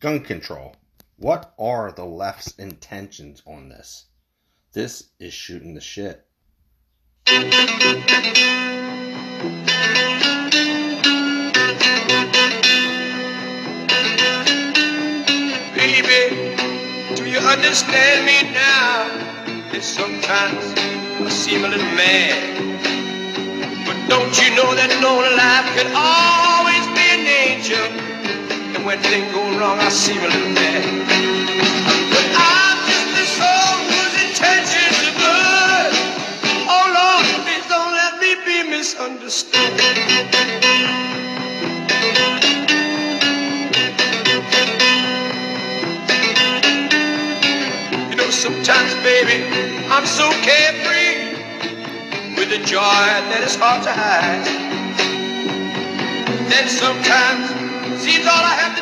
[0.00, 0.74] gun control.
[1.18, 4.06] What are the left's intentions on this?
[4.72, 6.26] This is shooting the shit.
[15.76, 16.56] Baby,
[17.14, 19.04] do you understand me now?
[19.70, 20.64] That sometimes
[21.20, 22.56] I seem a little mad.
[23.84, 28.10] But don't you know that no life can always be an angel?
[28.80, 31.12] And when things go wrong, I seem a little mad.
[32.00, 35.92] But I'm just soul whose intentions are good.
[36.64, 39.80] Oh Lord, please don't let me be misunderstood.
[48.10, 49.44] You know, sometimes, baby,
[49.90, 51.52] I'm so carefree
[52.36, 52.80] with a joy
[53.32, 54.70] that is hard to hide.
[56.50, 57.50] Then sometimes,
[58.02, 58.79] seems all I have to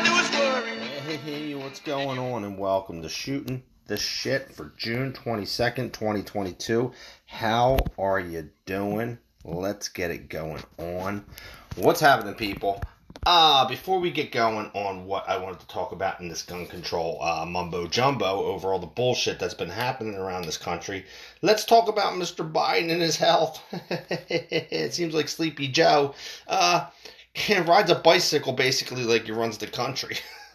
[2.78, 6.92] welcome to Shooting the Shit for June 22nd, 2022.
[7.26, 9.18] How are you doing?
[9.44, 11.24] Let's get it going on.
[11.74, 12.80] What's happening, people?
[13.26, 16.66] Uh, before we get going on what I wanted to talk about in this gun
[16.66, 21.04] control uh, mumbo jumbo over all the bullshit that's been happening around this country,
[21.42, 22.48] let's talk about Mr.
[22.48, 23.60] Biden and his health.
[24.30, 26.14] it seems like Sleepy Joe
[26.46, 26.86] uh,
[27.66, 30.16] rides a bicycle basically like he runs the country.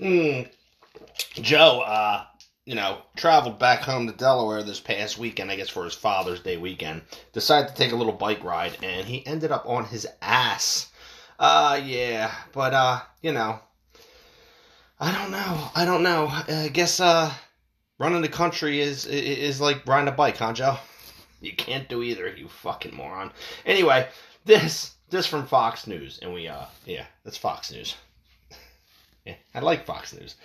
[0.00, 0.48] mm.
[1.42, 2.24] Joe, uh,
[2.64, 6.40] you know, traveled back home to Delaware this past weekend, I guess for his Father's
[6.40, 7.02] Day weekend.
[7.32, 10.90] Decided to take a little bike ride, and he ended up on his ass.
[11.38, 13.58] Uh, yeah, but, uh, you know,
[14.98, 15.70] I don't know.
[15.74, 16.26] I don't know.
[16.28, 17.32] I guess, uh,
[17.98, 20.78] running the country is, is like riding a bike, huh, Joe?
[21.40, 23.32] You can't do either, you fucking moron.
[23.64, 24.06] Anyway,
[24.44, 27.96] this, this from Fox News, and we, uh, yeah, that's Fox News.
[29.24, 30.36] yeah, I like Fox News.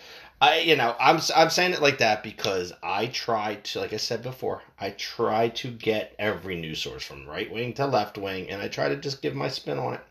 [0.41, 3.97] I, you know, I'm I'm saying it like that because I try to, like I
[3.97, 8.49] said before, I try to get every news source from right wing to left wing,
[8.49, 10.01] and I try to just give my spin on it.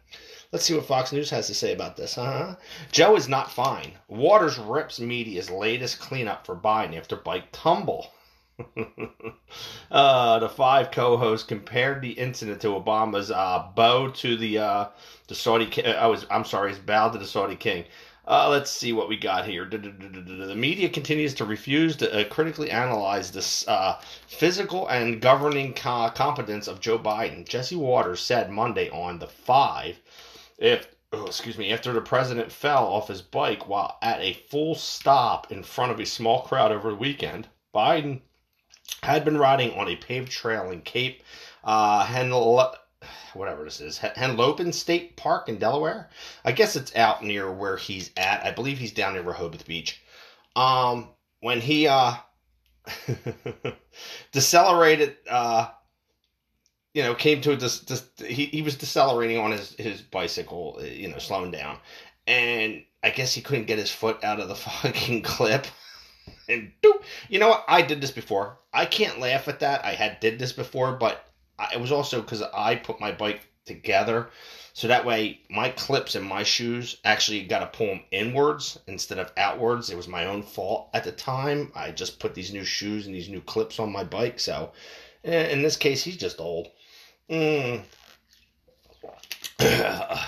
[0.50, 2.54] Let's see what Fox News has to say about this, huh?
[2.92, 3.92] Joe is not fine.
[4.08, 8.12] Watters rips media's latest cleanup for Biden after bike tumble.
[9.90, 14.86] uh, the five co-hosts compared the incident to Obama's uh, bow to the uh,
[15.26, 15.66] the Saudi.
[15.66, 17.84] Ki- I was I'm sorry, his bow to the Saudi king.
[18.26, 19.66] Uh, let's see what we got here.
[19.66, 26.08] The media continues to refuse to uh, critically analyze this uh, physical and governing co-
[26.08, 27.46] competence of Joe Biden.
[27.46, 30.00] Jesse Watters said Monday on the Five,
[30.56, 34.74] if oh, excuse me, after the president fell off his bike while at a full
[34.74, 38.22] stop in front of a small crowd over the weekend, Biden
[39.02, 41.22] had been riding on a paved trail in Cape
[41.62, 42.74] uh, Henle-
[43.34, 46.10] whatever this is, Henlopen State Park in Delaware.
[46.44, 48.44] I guess it's out near where he's at.
[48.44, 50.02] I believe he's down near Rehoboth Beach.
[50.56, 51.10] Um,
[51.40, 52.14] when he uh
[54.32, 55.68] decelerated, uh,
[56.92, 60.80] you know, came to a dis- dis- he he was decelerating on his his bicycle,
[60.82, 61.78] you know, slowing down,
[62.26, 65.66] and I guess he couldn't get his foot out of the fucking clip.
[66.48, 67.64] And doop, you know what?
[67.68, 68.58] I did this before.
[68.72, 69.84] I can't laugh at that.
[69.84, 71.26] I had did this before, but
[71.72, 74.28] it was also because I put my bike together,
[74.72, 79.18] so that way my clips and my shoes actually got to pull them inwards instead
[79.18, 79.90] of outwards.
[79.90, 81.70] It was my own fault at the time.
[81.74, 84.72] I just put these new shoes and these new clips on my bike, so
[85.24, 86.68] in this case, he's just old.
[87.30, 87.82] Mm.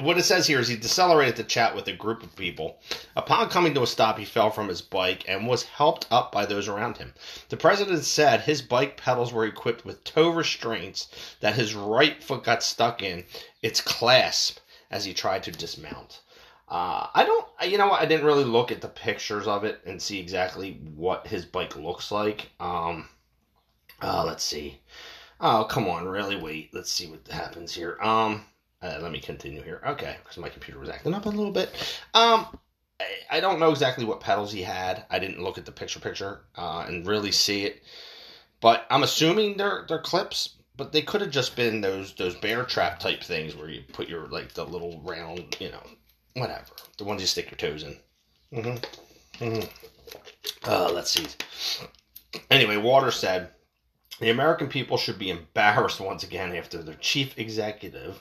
[0.00, 2.78] what it says here is he decelerated to chat with a group of people.
[3.16, 6.46] Upon coming to a stop, he fell from his bike and was helped up by
[6.46, 7.14] those around him.
[7.48, 11.08] The president said his bike pedals were equipped with toe restraints
[11.40, 13.24] that his right foot got stuck in
[13.62, 14.58] its clasp
[14.90, 16.20] as he tried to dismount.
[16.68, 17.92] Uh, I don't, you know?
[17.92, 21.76] I didn't really look at the pictures of it and see exactly what his bike
[21.76, 22.50] looks like.
[22.58, 23.08] Um,
[24.00, 24.80] uh, let's see.
[25.40, 26.36] Oh, come on, really?
[26.36, 27.98] Wait, let's see what happens here.
[28.00, 28.46] Um,
[28.84, 29.80] uh, let me continue here.
[29.86, 31.70] Okay, because my computer was acting up a little bit.
[32.12, 32.46] Um,
[33.00, 35.06] I, I, don't know exactly what pedals he had.
[35.08, 37.82] I didn't look at the picture picture uh, and really see it,
[38.60, 40.56] but I'm assuming they're they're clips.
[40.76, 44.08] But they could have just been those those bear trap type things where you put
[44.08, 45.82] your like the little round, you know,
[46.34, 46.66] whatever,
[46.98, 47.96] the ones you stick your toes in.
[48.52, 49.44] Mm-hmm.
[49.44, 50.70] Mm-hmm.
[50.70, 51.26] Uh, let's see.
[52.50, 53.50] Anyway, Water said
[54.20, 58.20] the American people should be embarrassed once again after their chief executive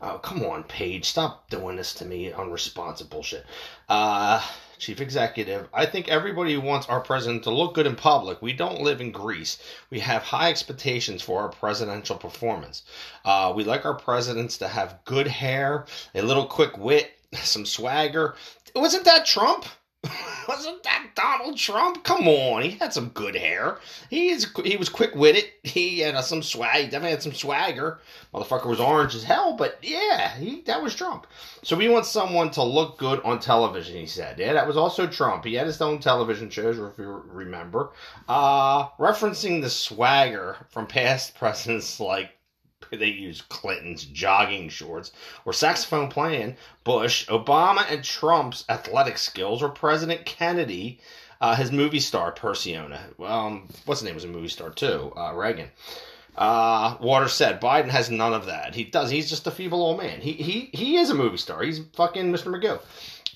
[0.00, 1.06] Oh, come on, Page.
[1.06, 2.30] Stop doing this to me.
[2.32, 3.46] Unresponsive bullshit.
[3.88, 4.42] Uh,
[4.78, 8.42] Chief Executive, I think everybody wants our president to look good in public.
[8.42, 9.58] We don't live in Greece.
[9.90, 12.82] We have high expectations for our presidential performance.
[13.24, 18.34] Uh, we like our presidents to have good hair, a little quick wit, some swagger.
[18.74, 19.64] Wasn't that Trump?
[20.48, 22.04] Wasn't that Donald Trump?
[22.04, 23.78] Come on, he had some good hair.
[24.10, 25.44] He is he was quick witted.
[25.62, 26.76] He had uh, some swag.
[26.76, 27.98] He definitely had some swagger.
[28.32, 31.26] Motherfucker was orange as hell, but yeah, he that was Trump.
[31.62, 33.96] So we want someone to look good on television.
[33.96, 35.44] He said, yeah, that was also Trump.
[35.44, 37.90] He had his own television shows, if you remember,
[38.28, 42.35] uh, referencing the swagger from past presidents like
[42.92, 45.12] they used Clinton's jogging shorts
[45.44, 51.00] or saxophone playing, Bush, Obama, and Trump's athletic skills, or President Kennedy,
[51.40, 53.00] uh, his movie star persona.
[53.18, 55.70] Um, what's his name was a movie star too, uh, Reagan.
[56.36, 58.74] Uh, Watters said Biden has none of that.
[58.74, 59.10] He does.
[59.10, 60.20] He's just a feeble old man.
[60.20, 61.62] He he he is a movie star.
[61.62, 62.52] He's fucking Mr.
[62.52, 62.80] Magoo.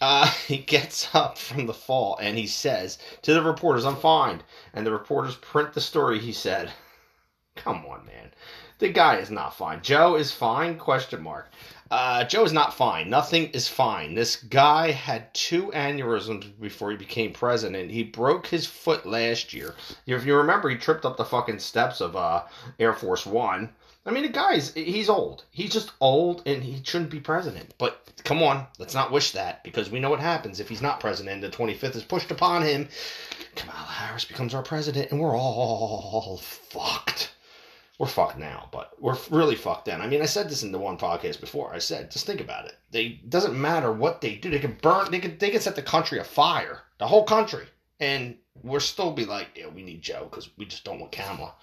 [0.03, 4.43] Uh, he gets up from the fall and he says to the reporters, "I'm fine."
[4.75, 6.19] And the reporters print the story.
[6.19, 6.71] He said,
[7.57, 8.33] "Come on, man."
[8.81, 9.83] The guy is not fine.
[9.83, 10.79] Joe is fine?
[10.79, 11.53] Question mark.
[11.91, 13.11] Uh, Joe is not fine.
[13.11, 14.15] Nothing is fine.
[14.15, 17.91] This guy had two aneurysms before he became president.
[17.91, 19.75] He broke his foot last year.
[20.07, 22.45] If you remember, he tripped up the fucking steps of uh,
[22.79, 23.71] Air Force One.
[24.07, 25.45] I mean, the guy's he's old.
[25.51, 27.75] He's just old, and he shouldn't be president.
[27.77, 31.01] But come on, let's not wish that because we know what happens if he's not
[31.01, 31.43] president.
[31.43, 32.89] The 25th is pushed upon him.
[33.57, 37.30] Kamala Harris becomes our president, and we're all fucked
[38.01, 40.01] we're fucked now, but we're really fucked then.
[40.01, 41.75] I mean, I said this in the one podcast before.
[41.75, 42.73] I said, just think about it.
[42.91, 44.49] They doesn't matter what they do.
[44.49, 45.11] They can burn.
[45.11, 45.39] They could.
[45.39, 47.67] They can set the country afire, the whole country,
[48.01, 51.55] and we'll still be like, yeah, we need Joe because we just don't want Kamala.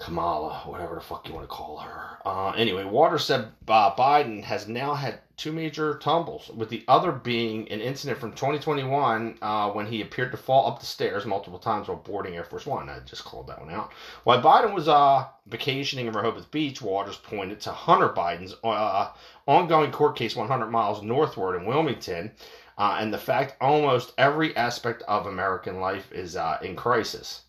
[0.00, 2.18] Kamala, whatever the fuck you want to call her.
[2.24, 7.12] Uh, anyway, Watters said uh, Biden has now had two major tumbles, with the other
[7.12, 11.58] being an incident from 2021 uh, when he appeared to fall up the stairs multiple
[11.58, 12.88] times while boarding Air Force One.
[12.88, 13.92] I just called that one out.
[14.24, 19.10] While Biden was uh, vacationing in Rehoboth Beach, Watters pointed to Hunter Biden's uh,
[19.46, 22.32] ongoing court case 100 miles northward in Wilmington.
[22.78, 27.42] Uh, and the fact almost every aspect of American life is in crisis.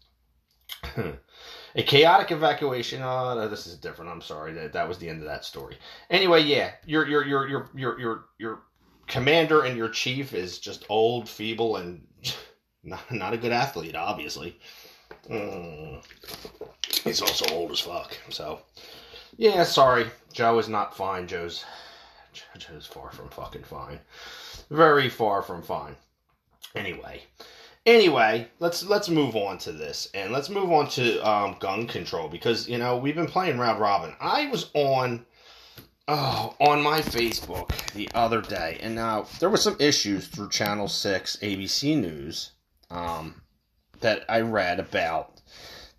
[1.76, 3.02] A chaotic evacuation.
[3.04, 4.12] Oh, this is different.
[4.12, 4.54] I'm sorry.
[4.54, 5.78] That that was the end of that story.
[6.10, 8.62] Anyway, yeah, your your your your your your your
[9.08, 12.06] commander and your chief is just old, feeble, and
[12.84, 13.96] not not a good athlete.
[13.96, 14.60] Obviously,
[15.30, 16.04] mm.
[17.04, 18.18] he's also old as fuck.
[18.30, 18.62] So,
[19.38, 20.08] yeah, sorry.
[20.34, 21.28] Joe is not fine.
[21.28, 21.66] Joe's
[22.58, 24.00] Joe's far from fucking fine.
[24.70, 25.96] Very far from fine.
[26.76, 27.22] Anyway,
[27.86, 32.28] Anyway, let's let's move on to this, and let's move on to um, gun control
[32.28, 34.14] because you know we've been playing round robin.
[34.20, 35.26] I was on
[36.08, 40.88] oh, on my Facebook the other day, and now there were some issues through Channel
[40.88, 42.52] Six ABC News
[42.92, 43.42] um,
[44.02, 45.31] that I read about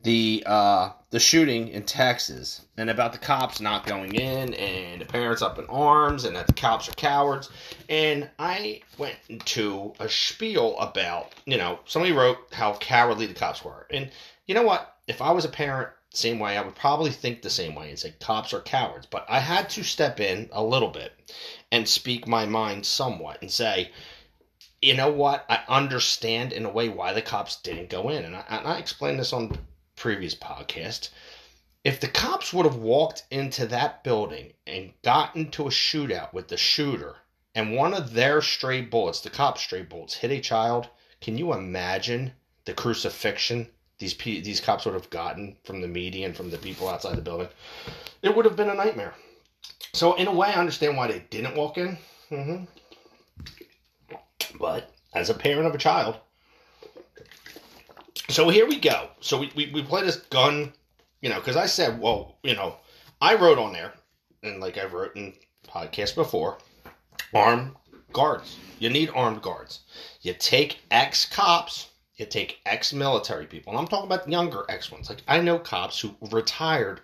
[0.02, 5.04] the uh, the shooting in Texas and about the cops not going in and the
[5.04, 7.50] parents up in arms and that the cops are cowards.
[7.88, 13.64] And I went into a spiel about, you know, somebody wrote how cowardly the cops
[13.64, 13.86] were.
[13.90, 14.10] And
[14.46, 14.96] you know what?
[15.06, 17.98] If I was a parent, same way, I would probably think the same way and
[17.98, 19.06] say cops are cowards.
[19.06, 21.12] But I had to step in a little bit
[21.70, 23.92] and speak my mind somewhat and say,
[24.80, 25.44] you know what?
[25.48, 28.24] I understand in a way why the cops didn't go in.
[28.24, 29.56] And I, and I explained this on
[30.02, 31.10] previous podcast,
[31.84, 36.48] if the cops would have walked into that building and got into a shootout with
[36.48, 37.14] the shooter
[37.54, 40.88] and one of their stray bullets, the cop's stray bullets, hit a child,
[41.20, 42.32] can you imagine
[42.64, 43.68] the crucifixion
[44.00, 47.22] these these cops would have gotten from the media and from the people outside the
[47.22, 47.48] building?
[48.22, 49.14] It would have been a nightmare.
[49.92, 51.96] So in a way, I understand why they didn't walk in.
[52.28, 52.64] Mm-hmm.
[54.58, 56.16] But as a parent of a child,
[58.28, 59.08] so here we go.
[59.20, 60.72] So we, we, we play this gun,
[61.20, 62.76] you know, because I said, well, you know,
[63.20, 63.92] I wrote on there,
[64.42, 65.34] and like I wrote in
[65.66, 66.58] podcasts before,
[67.34, 67.74] armed
[68.12, 68.56] guards.
[68.78, 69.80] You need armed guards.
[70.20, 74.90] You take ex cops, you take ex military people, and I'm talking about younger ex
[74.90, 75.08] ones.
[75.08, 77.00] Like I know cops who retired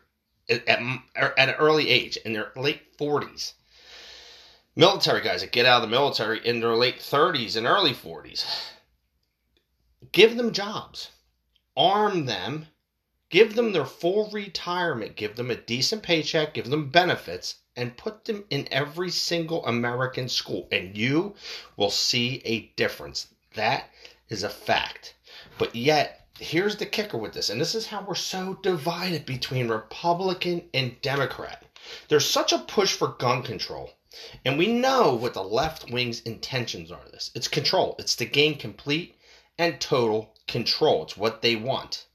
[0.48, 0.80] at, at,
[1.16, 3.52] er, at an early age in their late 40s.
[4.76, 8.44] Military guys that get out of the military in their late 30s and early 40s.
[10.12, 11.10] Give them jobs
[11.78, 12.66] arm them,
[13.30, 18.24] give them their full retirement, give them a decent paycheck, give them benefits, and put
[18.24, 21.36] them in every single American school, and you
[21.76, 23.28] will see a difference.
[23.54, 23.90] That
[24.28, 25.14] is a fact.
[25.56, 29.68] But yet, here's the kicker with this, and this is how we're so divided between
[29.68, 31.64] Republican and Democrat.
[32.08, 33.92] There's such a push for gun control.
[34.44, 37.30] And we know what the left wing's intentions are this.
[37.36, 37.94] It's control.
[38.00, 39.14] It's to gain complete
[39.58, 41.02] and total control.
[41.02, 42.06] It's what they want.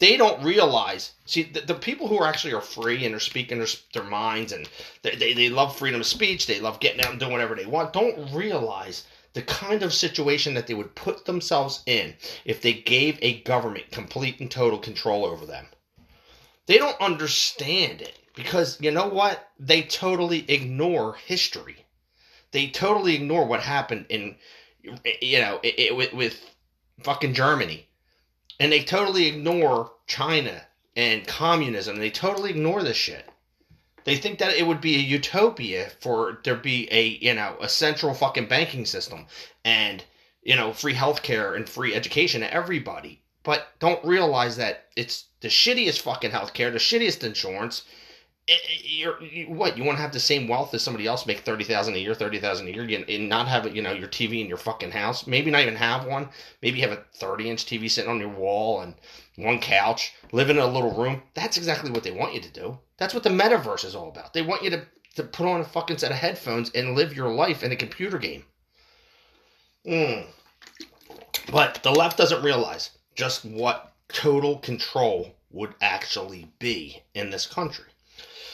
[0.00, 1.12] They don't realize.
[1.26, 4.50] See, the, the people who are actually are free and are speaking their, their minds
[4.50, 4.68] and
[5.02, 7.66] they, they, they love freedom of speech, they love getting out and doing whatever they
[7.66, 12.72] want, don't realize the kind of situation that they would put themselves in if they
[12.72, 15.66] gave a government complete and total control over them.
[16.66, 19.50] They don't understand it because you know what?
[19.58, 21.84] They totally ignore history.
[22.52, 24.36] They totally ignore what happened in,
[25.20, 26.49] you know, it, it, with, with
[27.02, 27.88] fucking Germany.
[28.58, 30.66] And they totally ignore China
[30.96, 31.96] and communism.
[31.98, 33.28] They totally ignore this shit.
[34.04, 37.68] They think that it would be a utopia for there be a you know a
[37.68, 39.26] central fucking banking system
[39.64, 40.02] and
[40.42, 45.48] you know free healthcare and free education to everybody, but don't realize that it's the
[45.48, 47.82] shittiest fucking healthcare, the shittiest insurance.
[48.82, 51.64] You're you, what you want to have the same wealth as somebody else, make thirty
[51.64, 54.48] thousand a year, thirty thousand a year, and not have you know your TV in
[54.48, 55.26] your fucking house.
[55.26, 56.28] Maybe not even have one.
[56.62, 58.94] Maybe have a thirty inch TV sitting on your wall and
[59.36, 61.22] one couch, live in a little room.
[61.34, 62.78] That's exactly what they want you to do.
[62.98, 64.34] That's what the metaverse is all about.
[64.34, 67.32] They want you to, to put on a fucking set of headphones and live your
[67.32, 68.44] life in a computer game.
[69.86, 70.26] Mm.
[71.50, 77.89] But the left doesn't realize just what total control would actually be in this country.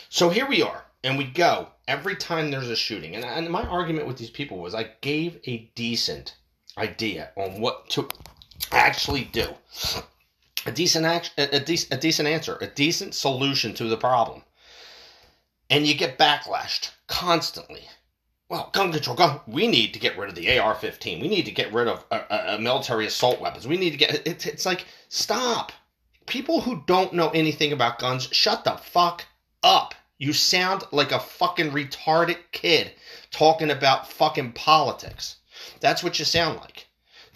[0.09, 3.15] So here we are, and we go every time there's a shooting.
[3.15, 6.37] And, and my argument with these people was I gave a decent
[6.79, 8.09] idea on what to
[8.73, 9.49] actually do
[10.67, 14.43] a decent act, a, de- a decent answer, a decent solution to the problem.
[15.71, 17.83] And you get backlashed constantly.
[18.49, 19.41] Well, gun control, gun.
[19.47, 21.21] We need to get rid of the AR-15.
[21.21, 23.67] We need to get rid of uh, uh, military assault weapons.
[23.67, 24.27] We need to get.
[24.27, 25.73] It, it's like stop.
[26.27, 29.25] People who don't know anything about guns, shut the fuck
[29.63, 29.95] up.
[30.19, 32.93] You sound like a fucking retarded kid
[33.31, 35.37] talking about fucking politics.
[35.81, 36.87] That's what you sound like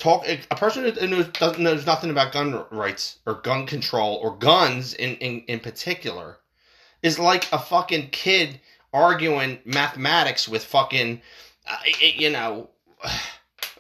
[0.01, 4.95] talk a person who knows, knows nothing about gun rights or gun control or guns
[4.95, 6.39] in, in, in particular
[7.03, 8.59] is like a fucking kid
[8.93, 11.21] arguing mathematics with fucking
[11.69, 11.77] uh,
[12.17, 12.69] you know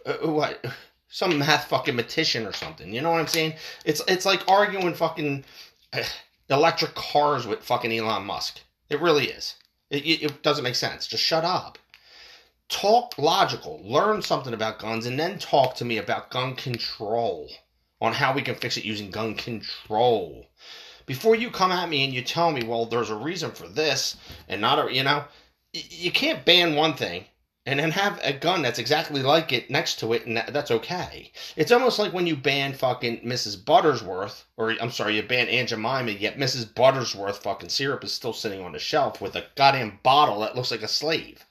[0.07, 0.65] uh, what
[1.09, 3.53] some math fucking matician or something you know what i'm saying
[3.85, 5.43] it's it's like arguing fucking
[5.95, 6.03] uh,
[6.51, 8.61] electric cars with fucking elon musk.
[8.89, 9.55] It really is.
[9.89, 11.07] It, it doesn't make sense.
[11.07, 11.79] Just shut up.
[12.69, 17.51] Talk logical, learn something about guns, and then talk to me about gun control
[18.01, 20.47] on how we can fix it using gun control.
[21.07, 24.17] Before you come at me and you tell me, well, there's a reason for this
[24.49, 25.25] and not a, you know,
[25.73, 27.25] you can't ban one thing
[27.67, 31.31] and then have a gun that's exactly like it next to it, and that's okay.
[31.57, 33.63] It's almost like when you ban fucking Mrs.
[33.63, 36.73] Buttersworth, or I'm sorry, you ban Aunt Jemima, yet Mrs.
[36.73, 40.71] Buttersworth fucking syrup is still sitting on the shelf with a goddamn bottle that looks
[40.71, 41.45] like a slave.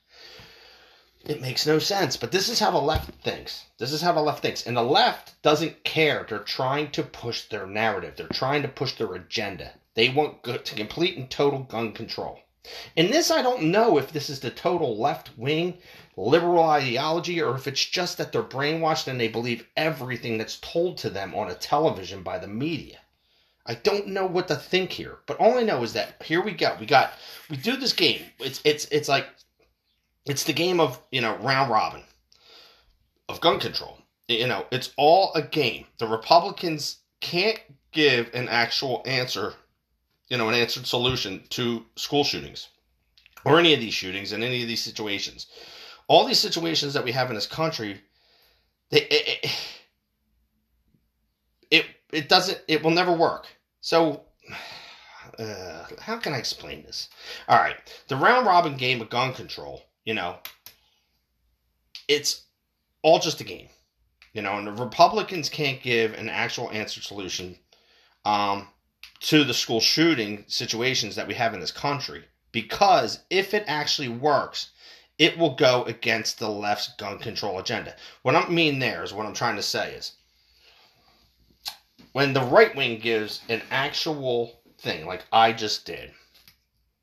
[1.25, 2.15] It makes no sense.
[2.17, 3.65] But this is how the left thinks.
[3.77, 4.65] This is how the left thinks.
[4.65, 6.25] And the left doesn't care.
[6.27, 9.73] They're trying to push their narrative, they're trying to push their agenda.
[9.95, 12.39] They want to complete and total gun control.
[12.95, 15.77] In this, I don't know if this is the total left wing
[16.17, 20.97] liberal ideology or if it's just that they're brainwashed and they believe everything that's told
[20.97, 22.99] to them on a television by the media.
[23.65, 26.51] I don't know what to think here, but all I know is that here we
[26.51, 26.75] go.
[26.79, 27.13] We got
[27.49, 28.21] we do this game.
[28.39, 29.27] It's it's it's like
[30.25, 32.03] it's the game of, you know, round robin
[33.29, 33.99] of gun control.
[34.27, 35.85] You know, it's all a game.
[35.97, 37.59] The Republicans can't
[37.91, 39.53] give an actual answer,
[40.29, 42.69] you know, an answered solution to school shootings
[43.45, 45.47] or any of these shootings in any of these situations.
[46.07, 48.01] All these situations that we have in this country,
[48.89, 49.51] they, it,
[51.71, 53.47] it, it, doesn't, it will never work.
[53.81, 54.23] So,
[55.39, 57.09] uh, how can I explain this?
[57.47, 60.37] All right, the round robin game of gun control you know,
[62.07, 62.45] it's
[63.03, 63.69] all just a game.
[64.33, 67.55] You know, and the Republicans can't give an actual answer solution
[68.25, 68.67] um,
[69.19, 72.25] to the school shooting situations that we have in this country.
[72.51, 74.69] Because if it actually works,
[75.17, 77.95] it will go against the left's gun control agenda.
[78.21, 80.13] What I mean there is what I'm trying to say is
[82.13, 86.11] when the right wing gives an actual thing, like I just did,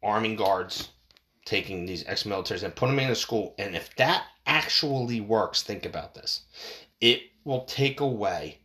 [0.02, 0.88] arming guards,
[1.46, 5.86] taking these ex-militaries and putting them in a school and if that actually works think
[5.86, 6.42] about this
[7.00, 8.58] it will take away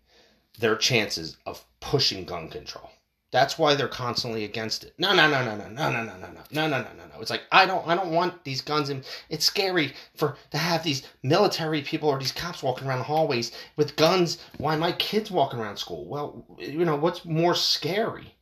[0.60, 2.90] their chances of pushing gun control
[3.32, 6.28] that's why they're constantly against it no no no no no no no no no
[6.28, 9.06] no no no no no it's like i don't i don't want these guns and
[9.30, 13.52] it's scary for to have these military people or these cops walking around the hallways
[13.76, 18.36] with guns why my kids walking around school well you know what's more scary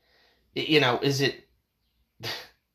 [0.55, 1.48] you know is it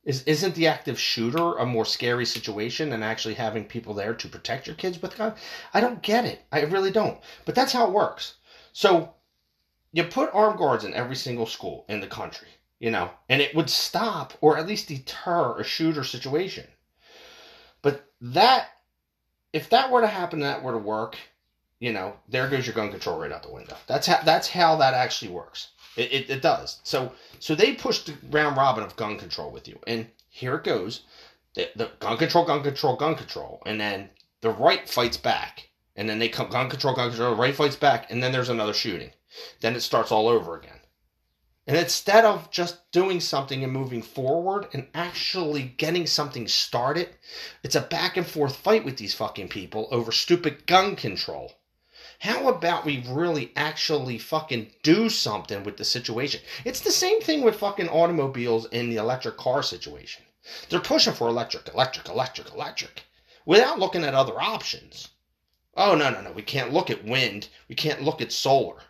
[0.05, 4.29] is isn't the active shooter a more scary situation than actually having people there to
[4.29, 5.39] protect your kids with guns?
[5.73, 6.43] I don't get it.
[6.53, 7.19] I really don't.
[7.47, 8.35] But that's how it works.
[8.73, 9.15] So
[9.95, 12.49] you put armed guards in every single school in the country,
[12.81, 16.67] you know, and it would stop or at least deter a shooter situation.
[17.81, 18.71] But that,
[19.53, 21.17] if that were to happen, that were to work,
[21.79, 23.77] you know, there goes your gun control right out the window.
[23.87, 25.69] That's how that's how that actually works.
[25.97, 26.81] It, it, it does.
[26.83, 30.65] So so they pushed the round robin of gun control with you, and here it
[30.65, 31.03] goes.
[31.55, 34.11] The, the gun control, gun control, gun control, and then
[34.41, 37.37] the right fights back, and then they come gun control, gun control.
[37.37, 39.13] The right fights back, and then there's another shooting.
[39.61, 40.81] Then it starts all over again.
[41.67, 47.17] And instead of just doing something and moving forward and actually getting something started,
[47.63, 51.55] it's a back and forth fight with these fucking people over stupid gun control.
[52.21, 56.43] How about we really actually fucking do something with the situation?
[56.65, 60.23] It's the same thing with fucking automobiles in the electric car situation.
[60.69, 63.03] They're pushing for electric, electric, electric, electric
[63.47, 65.09] without looking at other options.
[65.77, 66.33] Oh, no, no, no.
[66.33, 67.49] We can't look at wind.
[67.69, 68.83] We can't look at solar.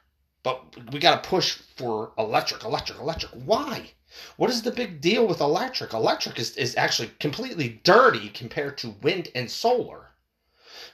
[0.44, 3.32] But we got to push for electric, electric, electric.
[3.32, 3.92] Why?
[4.36, 5.94] What is the big deal with electric?
[5.94, 10.10] Electric is, is actually completely dirty compared to wind and solar.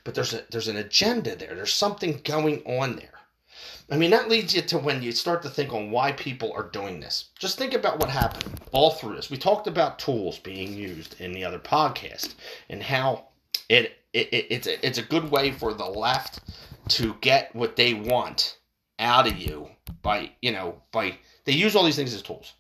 [0.05, 1.57] But there's a there's an agenda there.
[1.57, 3.19] There's something going on there.
[3.91, 6.71] I mean, that leads you to when you start to think on why people are
[6.71, 7.31] doing this.
[7.37, 9.31] Just think about what happened all through this.
[9.31, 12.35] We talked about tools being used in the other podcast
[12.69, 13.25] and how
[13.69, 16.39] it, it, it it's a, it's a good way for the left
[16.91, 18.59] to get what they want
[19.01, 19.69] out of you
[20.03, 22.53] by you know by they use all these things as tools.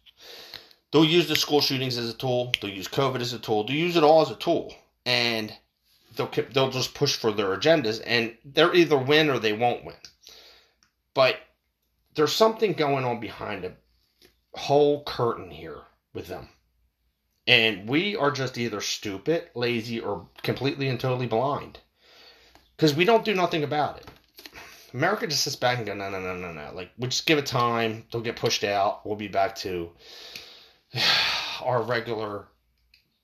[0.91, 2.53] They'll use the school shootings as a tool.
[2.61, 3.65] They'll use COVID as a tool.
[3.65, 4.75] They'll use it all as a tool,
[5.07, 5.55] and
[6.17, 9.97] they'll they'll just push for their agendas, and they'll either win or they won't win.
[11.15, 11.37] But
[12.15, 13.73] there's something going on behind a
[14.55, 15.83] whole curtain here
[16.13, 16.49] with them.
[17.47, 21.79] And we are just either stupid, lazy, or completely and totally blind.
[22.77, 24.07] Because we don't do nothing about it.
[24.95, 26.71] America just sits back and go, no, no, no, no, no.
[26.75, 28.05] Like, we just give it time.
[28.11, 29.07] They'll get pushed out.
[29.07, 29.91] We'll be back to
[31.63, 32.49] our regular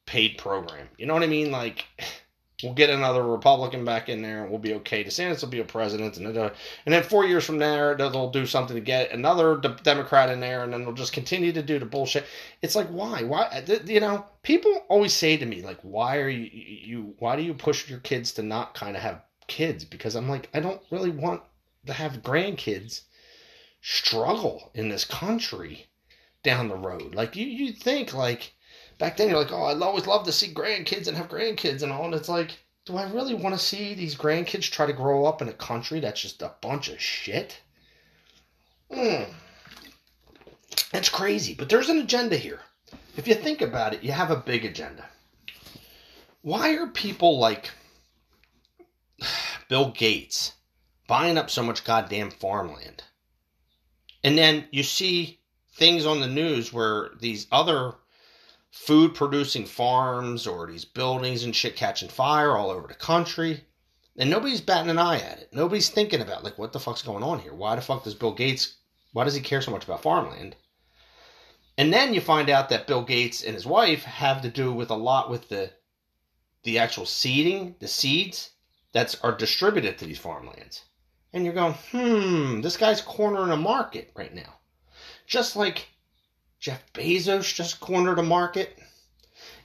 [0.07, 0.89] paid program.
[0.97, 1.51] You know what I mean?
[1.51, 1.85] Like,
[2.63, 5.05] we'll get another Republican back in there and we'll be okay.
[5.05, 6.17] DeSantis will be a president.
[6.17, 6.51] And uh,
[6.87, 10.63] and then four years from there, they'll do something to get another Democrat in there
[10.65, 12.25] and then they'll just continue to do the bullshit.
[12.63, 13.25] It's like, why?
[13.25, 13.63] Why?
[13.85, 17.53] You know, people always say to me, like, why are you, you why do you
[17.53, 19.85] push your kids to not kind of have kids?
[19.85, 21.43] Because I'm like, I don't really want
[21.87, 23.03] to have grandkids
[23.81, 25.87] struggle in this country
[26.43, 27.15] down the road.
[27.15, 28.55] Like you, you think like
[28.99, 31.93] back then you're like, oh, I'd always love to see grandkids and have grandkids and
[31.93, 32.05] all.
[32.05, 35.43] And it's like, do I really want to see these grandkids try to grow up
[35.43, 37.61] in a country that's just a bunch of shit?
[38.91, 39.29] Mm.
[40.93, 42.61] It's crazy, but there's an agenda here.
[43.17, 45.05] If you think about it, you have a big agenda.
[46.43, 47.71] Why are people like
[49.69, 50.53] Bill Gates
[51.07, 53.05] buying up so much goddamn farmland.
[54.25, 55.41] And then you see
[55.75, 57.95] things on the news where these other
[58.71, 63.65] food producing farms or these buildings and shit catching fire all over the country.
[64.19, 65.51] And nobody's batting an eye at it.
[65.53, 67.55] Nobody's thinking about like what the fuck's going on here?
[67.55, 68.77] Why the fuck does Bill Gates
[69.13, 70.57] why does he care so much about farmland?
[71.79, 74.91] And then you find out that Bill Gates and his wife have to do with
[74.91, 75.73] a lot with the
[76.65, 78.51] the actual seeding, the seeds
[78.93, 80.83] that are distributed to these farmlands
[81.33, 84.55] and you're going, hmm, this guy's cornering a market right now.
[85.27, 85.89] Just like
[86.59, 88.79] Jeff Bezos just cornered a market.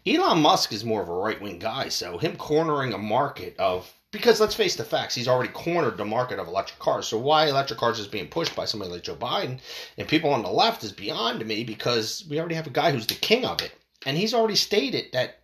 [0.05, 3.93] Elon Musk is more of a right wing guy, so him cornering a market of
[4.11, 7.07] because let's face the facts, he's already cornered the market of electric cars.
[7.07, 9.59] So why electric cars is being pushed by somebody like Joe Biden
[9.97, 13.07] and people on the left is beyond me because we already have a guy who's
[13.07, 13.71] the king of it.
[14.05, 15.39] And he's already stated that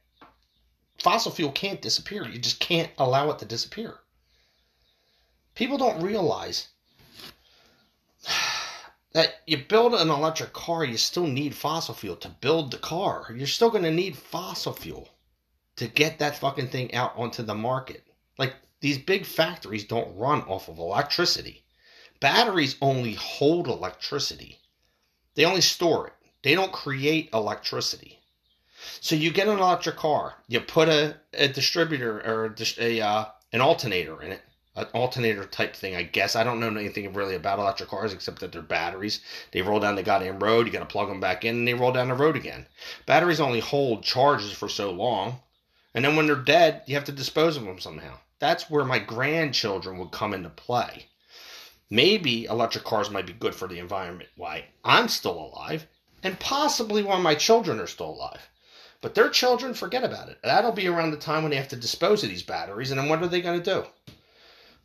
[0.99, 2.27] fossil fuel can't disappear.
[2.27, 3.99] You just can't allow it to disappear.
[5.58, 6.67] People don't realize
[9.13, 13.34] that you build an electric car, you still need fossil fuel to build the car.
[13.36, 15.10] You're still going to need fossil fuel
[15.78, 18.04] to get that fucking thing out onto the market.
[18.38, 21.63] Like these big factories don't run off of electricity.
[22.20, 24.60] Batteries only hold electricity.
[25.34, 26.13] They only store it.
[26.43, 28.22] They don't create electricity.
[29.02, 33.26] So you get an electric car, you put a, a distributor or a, a uh,
[33.52, 34.41] an alternator in it,
[34.78, 36.36] an alternator type thing, I guess.
[36.36, 39.22] I don't know anything really about electric cars except that they're batteries.
[39.52, 41.74] They roll down the goddamn road, you got to plug them back in, and they
[41.74, 42.68] roll down the road again.
[43.08, 45.40] Batteries only hold charges for so long,
[45.96, 48.20] and then when they're dead, you have to dispose of them somehow.
[48.40, 51.08] That's where my grandchildren would come into play.
[51.90, 54.30] Maybe electric cars might be good for the environment.
[54.36, 54.66] Why?
[54.84, 55.88] I'm still alive,
[56.22, 58.48] and possibly while my children are still alive.
[59.02, 60.38] But their children, forget about it.
[60.44, 63.10] That'll be around the time when they have to dispose of these batteries, and then
[63.10, 64.13] what are they going to do?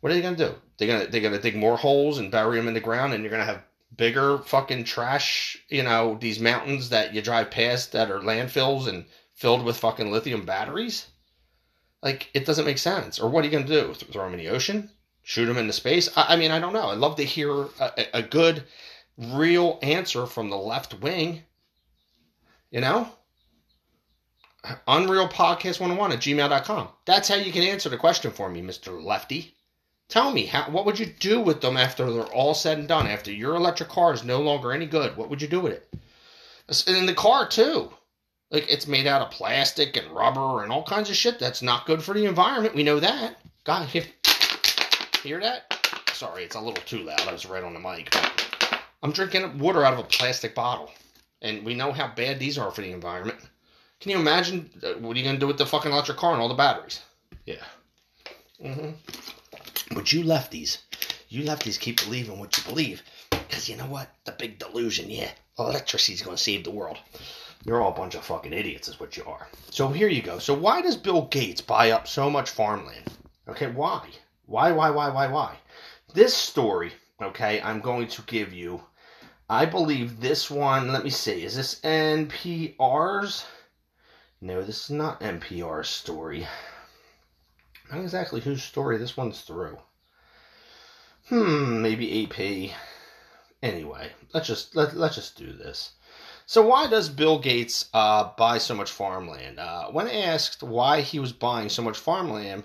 [0.03, 0.55] What are they to do?
[0.75, 3.31] They're to they're to dig more holes and bury them in the ground, and you're
[3.37, 3.63] to have
[3.95, 9.05] bigger fucking trash, you know, these mountains that you drive past that are landfills and
[9.33, 11.07] filled with fucking lithium batteries?
[12.01, 13.17] Like, it doesn't make sense.
[13.17, 13.93] Or what are you to do?
[13.93, 14.91] Throw them in the ocean?
[15.21, 16.09] Shoot them into space?
[16.17, 16.89] I, I mean, I don't know.
[16.89, 18.65] I'd love to hear a, a good,
[19.17, 21.43] real answer from the left wing.
[22.71, 23.07] You know?
[24.85, 26.89] Unreal Podcast 101 at gmail.com.
[27.05, 29.01] That's how you can answer the question for me, Mr.
[29.01, 29.52] Lefty.
[30.13, 33.07] Tell me, how, what would you do with them after they're all said and done?
[33.07, 35.91] After your electric car is no longer any good, what would you do with it?
[36.85, 37.89] And in the car, too.
[38.51, 41.87] Like, it's made out of plastic and rubber and all kinds of shit that's not
[41.87, 42.75] good for the environment.
[42.75, 43.39] We know that.
[43.63, 44.03] God, hear,
[45.23, 45.79] hear that?
[46.13, 47.27] Sorry, it's a little too loud.
[47.27, 48.15] I was right on the mic.
[49.01, 50.91] I'm drinking water out of a plastic bottle.
[51.41, 53.39] And we know how bad these are for the environment.
[53.99, 56.33] Can you imagine uh, what are you going to do with the fucking electric car
[56.33, 57.01] and all the batteries?
[57.47, 57.63] Yeah.
[58.63, 58.91] Mm-hmm.
[59.93, 60.79] But you lefties,
[61.29, 63.03] you lefties keep believing what you believe.
[63.29, 64.09] Because you know what?
[64.25, 65.31] The big delusion, yeah.
[65.59, 66.97] Electricity's going to save the world.
[67.65, 69.47] You're all a bunch of fucking idiots, is what you are.
[69.69, 70.39] So here you go.
[70.39, 73.05] So why does Bill Gates buy up so much farmland?
[73.47, 74.07] Okay, why?
[74.45, 75.57] Why, why, why, why, why?
[76.13, 78.83] This story, okay, I'm going to give you.
[79.49, 83.45] I believe this one, let me see, is this NPR's?
[84.41, 86.47] No, this is not NPR's story.
[87.95, 89.77] Exactly whose story this one's through.
[91.29, 92.75] Hmm, maybe AP.
[93.61, 95.91] Anyway, let's just let, let's just do this.
[96.45, 99.59] So why does Bill Gates uh, buy so much farmland?
[99.59, 102.63] Uh, when asked why he was buying so much farmland,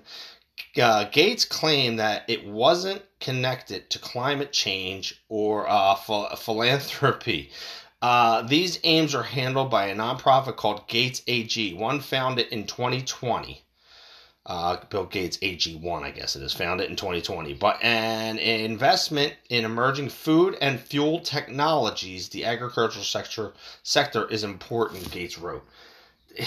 [0.76, 7.50] uh, Gates claimed that it wasn't connected to climate change or uh, ph- philanthropy.
[8.02, 13.62] Uh, these aims are handled by a nonprofit called Gates AG, one founded in 2020.
[14.48, 17.52] Uh, Bill Gates AG1, I guess it is, founded in 2020.
[17.52, 25.10] But an investment in emerging food and fuel technologies, the agricultural sector sector is important.
[25.10, 25.66] Gates wrote.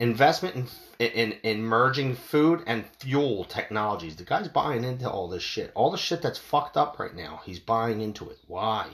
[0.00, 4.16] Investment in, in, in emerging food and fuel technologies.
[4.16, 5.70] The guy's buying into all this shit.
[5.76, 7.40] All the shit that's fucked up right now.
[7.44, 8.38] He's buying into it.
[8.48, 8.88] Why?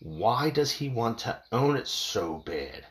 [0.00, 2.84] Why does he want to own it so bad?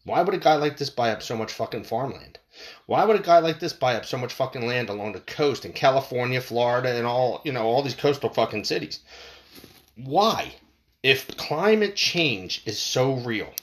[0.03, 2.37] why would a guy like this buy up so much fucking farmland?
[2.85, 5.65] Why would a guy like this buy up so much fucking land along the coast
[5.65, 8.99] in California, Florida, and all, you know, all these coastal fucking cities?
[9.95, 10.53] Why?
[11.03, 13.53] If climate change is so real,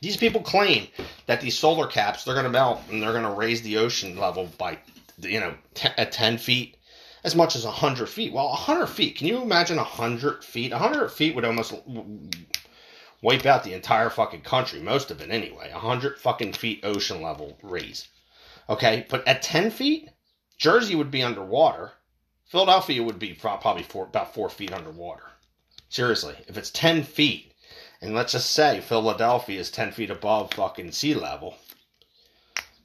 [0.00, 0.88] these people claim
[1.26, 4.16] that these solar caps, they're going to melt and they're going to raise the ocean
[4.16, 4.78] level by,
[5.18, 6.76] you know, t- at uh, 10 feet,
[7.24, 8.32] as much as 100 feet.
[8.32, 10.70] Well, 100 feet, can you imagine 100 feet?
[10.70, 11.74] 100 feet would almost
[13.20, 15.70] wipe out the entire fucking country, most of it anyway.
[15.72, 18.08] 100 fucking feet ocean level raise.
[18.68, 20.10] Okay, but at 10 feet,
[20.56, 21.92] Jersey would be underwater.
[22.46, 25.24] Philadelphia would be probably four, about four feet underwater.
[25.88, 27.52] Seriously, if it's 10 feet,
[28.00, 31.56] and let's just say Philadelphia is 10 feet above fucking sea level,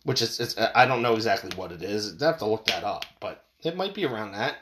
[0.04, 2.22] which is, it's, uh, I don't know exactly what it is.
[2.22, 4.56] I have to look that up, but it might be around that.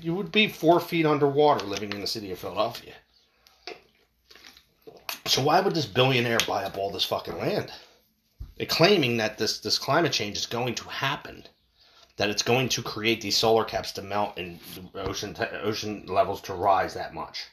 [0.00, 2.94] You would be four feet underwater living in the city of Philadelphia.
[5.30, 7.70] So why would this billionaire buy up all this fucking land?
[8.66, 11.46] Claiming that this this climate change is going to happen,
[12.16, 14.58] that it's going to create these solar caps to melt and
[14.96, 17.46] ocean ocean levels to rise that much.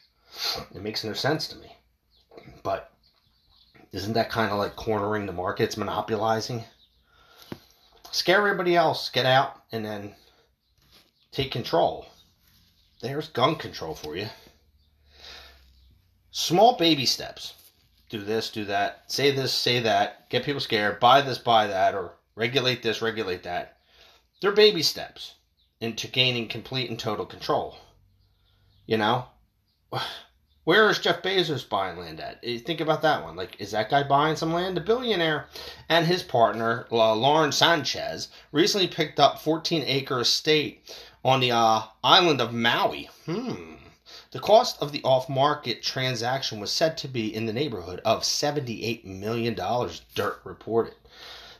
[0.73, 1.77] It makes no sense to me.
[2.63, 2.91] But
[3.91, 6.63] isn't that kind of like cornering the markets, monopolizing?
[8.09, 10.15] Scare everybody else, get out, and then
[11.31, 12.07] take control.
[13.01, 14.29] There's gun control for you.
[16.31, 17.53] Small baby steps
[18.09, 21.93] do this, do that, say this, say that, get people scared, buy this, buy that,
[21.93, 23.77] or regulate this, regulate that.
[24.41, 25.35] They're baby steps
[25.81, 27.77] into gaining complete and total control.
[28.85, 29.25] You know?
[30.63, 32.41] Where is Jeff Bezos buying land at?
[32.41, 33.37] Think about that one.
[33.37, 34.77] Like, is that guy buying some land?
[34.77, 35.47] A billionaire
[35.87, 40.93] and his partner, Lauren Sanchez, recently picked up 14 acre estate
[41.23, 43.09] on the uh, island of Maui.
[43.25, 43.75] Hmm.
[44.31, 48.23] The cost of the off market transaction was said to be in the neighborhood of
[48.23, 49.55] $78 million,
[50.15, 50.95] Dirt reported.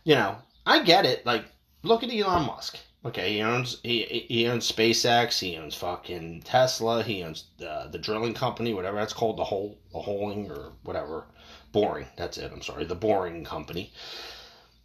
[0.03, 1.25] You know, I get it.
[1.25, 1.45] Like,
[1.83, 2.77] look at Elon Musk.
[3.05, 7.97] Okay, he owns he, he owns SpaceX, he owns fucking Tesla, he owns the the
[7.97, 11.25] drilling company, whatever that's called, the hole the holing or whatever.
[11.71, 12.51] Boring, that's it.
[12.51, 13.93] I'm sorry, the boring company.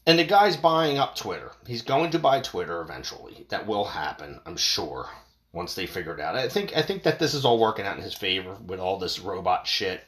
[0.06, 1.52] And the guy's buying up Twitter.
[1.66, 3.46] He's going to buy Twitter eventually.
[3.48, 5.08] That will happen, I'm sure,
[5.52, 6.34] once they figure it out.
[6.34, 8.98] I think I think that this is all working out in his favor with all
[8.98, 10.04] this robot shit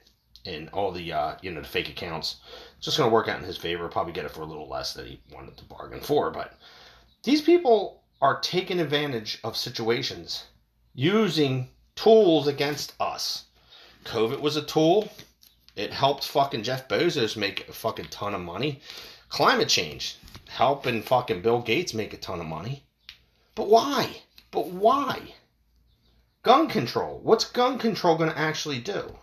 [0.46, 2.36] and all the uh, you know the fake accounts.
[2.76, 3.88] It's just going to work out in his favor.
[3.88, 6.58] Probably get it for a little less than he wanted to bargain for, but
[7.22, 10.44] these people are taking advantage of situations
[10.94, 13.44] using tools against us.
[14.04, 15.10] COVID was a tool.
[15.76, 18.80] It helped fucking Jeff Bezos make a fucking ton of money.
[19.28, 22.84] Climate change helping fucking Bill Gates make a ton of money.
[23.54, 24.22] But why?
[24.54, 25.34] But why?
[26.44, 27.18] Gun control.
[27.24, 29.18] What's gun control going to actually do?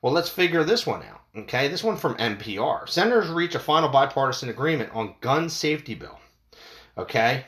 [0.00, 1.22] Well, let's figure this one out.
[1.36, 2.88] Okay, this one from NPR.
[2.88, 6.20] Senators reach a final bipartisan agreement on gun safety bill.
[6.96, 7.46] Okay,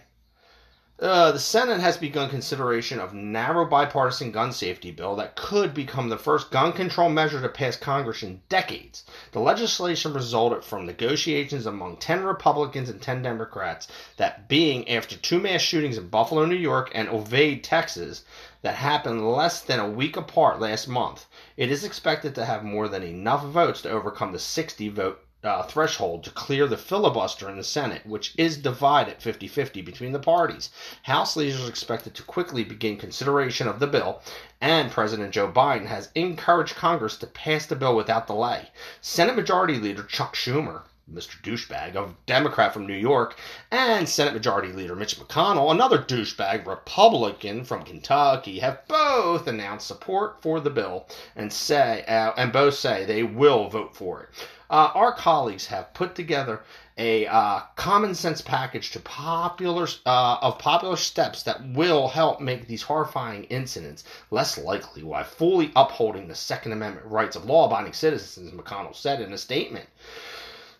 [1.03, 6.09] uh, the Senate has begun consideration of narrow bipartisan gun safety bill that could become
[6.09, 9.05] the first gun control measure to pass Congress in decades.
[9.33, 15.41] The legislation resulted from negotiations among 10 Republicans and 10 Democrats that being after two
[15.41, 18.23] mass shootings in Buffalo, New York and Uvalde, Texas
[18.61, 21.27] that happened less than a week apart last month.
[21.57, 25.63] It is expected to have more than enough votes to overcome the 60 vote uh,
[25.65, 30.19] threshold to clear the filibuster in the Senate, which is divided 50 50 between the
[30.19, 30.71] parties.
[31.03, 34.23] House leaders are expected to quickly begin consideration of the bill,
[34.61, 38.71] and President Joe Biden has encouraged Congress to pass the bill without delay.
[39.01, 40.83] Senate Majority Leader Chuck Schumer.
[41.11, 41.41] Mr.
[41.43, 43.37] Douchebag, a Democrat from New York,
[43.71, 50.41] and Senate Majority Leader Mitch McConnell, another douchebag Republican from Kentucky, have both announced support
[50.41, 54.29] for the bill and say, uh, and both say they will vote for it.
[54.71, 56.63] Uh, our colleagues have put together
[56.97, 62.67] a uh, common sense package to popular uh, of popular steps that will help make
[62.67, 68.51] these horrifying incidents less likely while fully upholding the Second Amendment rights of law-abiding citizens,
[68.53, 69.89] McConnell said in a statement.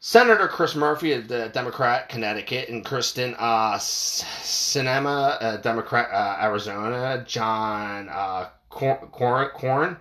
[0.05, 7.25] Senator Chris Murphy, of the Democrat, Connecticut, and Kyrsten uh, Sinema, uh, Democrat, uh, Arizona,
[7.25, 9.97] John uh, Corn,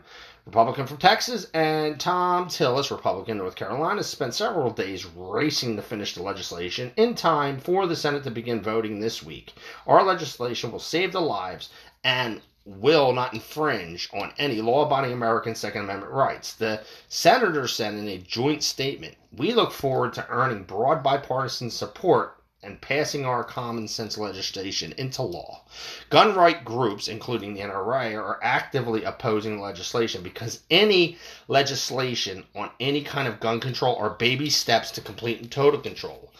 [0.48, 6.16] Republican from Texas, and Thom Tillis, Republican, North Carolina, spent several days racing to finish
[6.16, 9.54] the legislation in time for the Senate to begin voting this week.
[9.86, 11.70] Our legislation will save the lives
[12.04, 16.54] and will not infringe on any law abiding American Second Amendment rights.
[16.54, 22.38] The senators said in a joint statement We look forward to earning broad bipartisan support
[22.64, 25.64] and passing our common sense legislation into law.
[26.12, 33.02] Gun right groups, including the NRA, are actively opposing legislation because any legislation on any
[33.02, 36.32] kind of gun control are baby steps to complete and total control.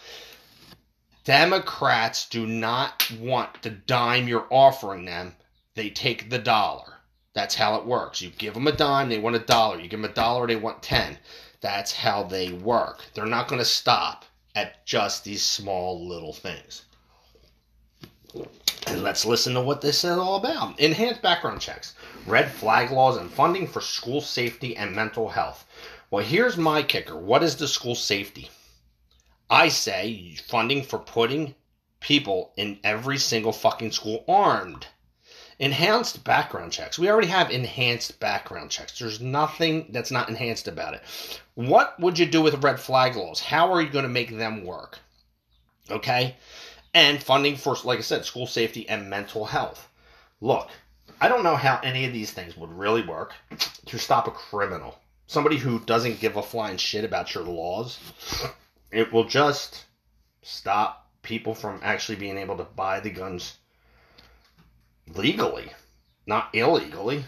[1.24, 5.34] Democrats do not want the dime you're offering them
[5.74, 6.98] they take the dollar.
[7.34, 8.20] That's how it works.
[8.20, 9.80] You give them a dime, they want a dollar.
[9.80, 11.18] You give them a dollar, they want 10.
[11.62, 13.04] That's how they work.
[13.14, 16.84] They're not going to stop at just these small little things.
[18.86, 20.78] And let's listen to what this is all about.
[20.78, 21.94] Enhanced background checks,
[22.26, 25.64] red flag laws, and funding for school safety and mental health.
[26.10, 27.16] Well, here's my kicker.
[27.16, 28.50] What is the school safety?
[29.48, 31.54] I say funding for putting
[32.00, 34.88] people in every single fucking school armed
[35.62, 36.98] enhanced background checks.
[36.98, 38.98] We already have enhanced background checks.
[38.98, 41.02] There's nothing that's not enhanced about it.
[41.54, 43.38] What would you do with red flag laws?
[43.38, 44.98] How are you going to make them work?
[45.88, 46.34] Okay?
[46.92, 49.88] And funding for, like I said, school safety and mental health.
[50.40, 50.68] Look,
[51.20, 53.32] I don't know how any of these things would really work
[53.86, 54.98] to stop a criminal.
[55.28, 58.00] Somebody who doesn't give a flying shit about your laws.
[58.90, 59.84] It will just
[60.42, 63.58] stop people from actually being able to buy the guns
[65.14, 65.72] legally,
[66.26, 67.24] not illegally.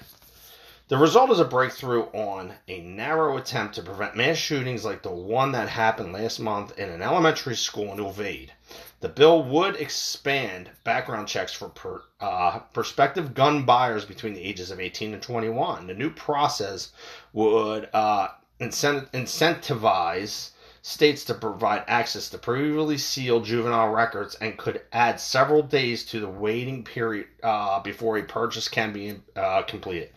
[0.88, 5.10] The result is a breakthrough on a narrow attempt to prevent mass shootings like the
[5.10, 8.52] one that happened last month in an elementary school in Uvalde.
[9.00, 14.70] The bill would expand background checks for per, uh, prospective gun buyers between the ages
[14.70, 15.86] of 18 and 21.
[15.86, 16.92] The new process
[17.32, 18.28] would uh,
[18.60, 20.50] incent- incentivize
[20.86, 26.20] states to provide access to previously sealed juvenile records and could add several days to
[26.20, 30.10] the waiting period uh, before a purchase can be uh, completed.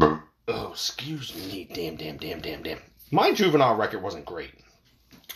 [0.00, 0.22] oh,
[0.70, 2.78] excuse me, damn, damn, damn, damn, damn.
[3.10, 4.52] My juvenile record wasn't great.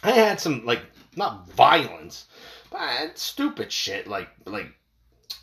[0.04, 0.82] I had some like
[1.16, 2.28] not violence,
[2.70, 4.72] but I had stupid shit like like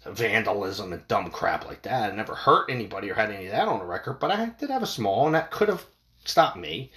[0.05, 2.13] vandalism and dumb crap like that.
[2.13, 4.69] I never hurt anybody or had any of that on the record, but I did
[4.69, 5.85] have a small, and that could have
[6.23, 6.91] stopped me.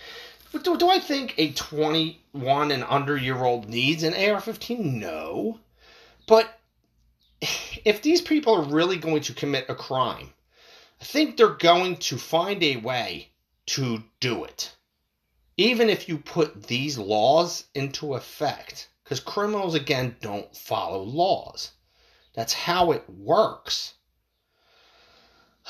[0.53, 4.99] But do, do I think a 21 and under year old needs an AR 15?
[4.99, 5.61] No.
[6.27, 6.61] But
[7.41, 10.35] if these people are really going to commit a crime,
[11.01, 13.31] I think they're going to find a way
[13.67, 14.77] to do it.
[15.57, 21.73] Even if you put these laws into effect, because criminals, again, don't follow laws.
[22.35, 23.95] That's how it works.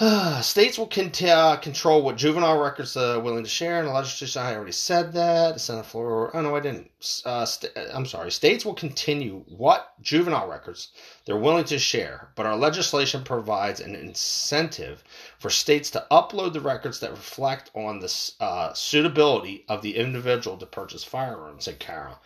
[0.41, 4.41] States will cont- uh, control what juvenile records are willing to share, and the legislation.
[4.41, 5.53] I already said that.
[5.53, 6.35] The Senate floor.
[6.35, 6.91] Oh no, I didn't.
[7.27, 8.31] Uh, st- I'm sorry.
[8.31, 10.89] States will continue what juvenile records
[11.27, 15.05] they're willing to share, but our legislation provides an incentive
[15.39, 20.57] for states to upload the records that reflect on the uh, suitability of the individual
[20.57, 21.65] to purchase firearms.
[21.65, 22.19] Said Carol.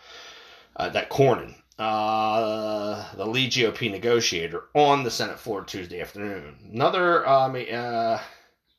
[0.76, 6.56] Uh, that Cornyn uh, the lead GOP negotiator on the Senate floor Tuesday afternoon.
[6.72, 8.18] Another um, uh,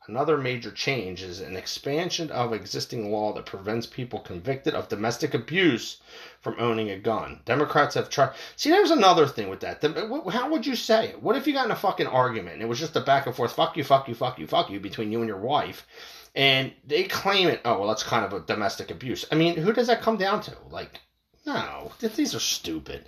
[0.08, 5.34] another major change is an expansion of existing law that prevents people convicted of domestic
[5.34, 6.02] abuse
[6.42, 7.40] from owning a gun.
[7.46, 8.34] Democrats have tried.
[8.56, 9.84] See, there's another thing with that.
[10.32, 11.22] How would you say it?
[11.22, 13.36] What if you got in a fucking argument and it was just a back and
[13.36, 15.86] forth, fuck you, fuck you, fuck you, fuck you between you and your wife?
[16.34, 19.26] And they claim it, oh, well, that's kind of a domestic abuse.
[19.32, 20.56] I mean, who does that come down to?
[20.70, 21.02] Like,
[21.48, 23.06] no, these are stupid.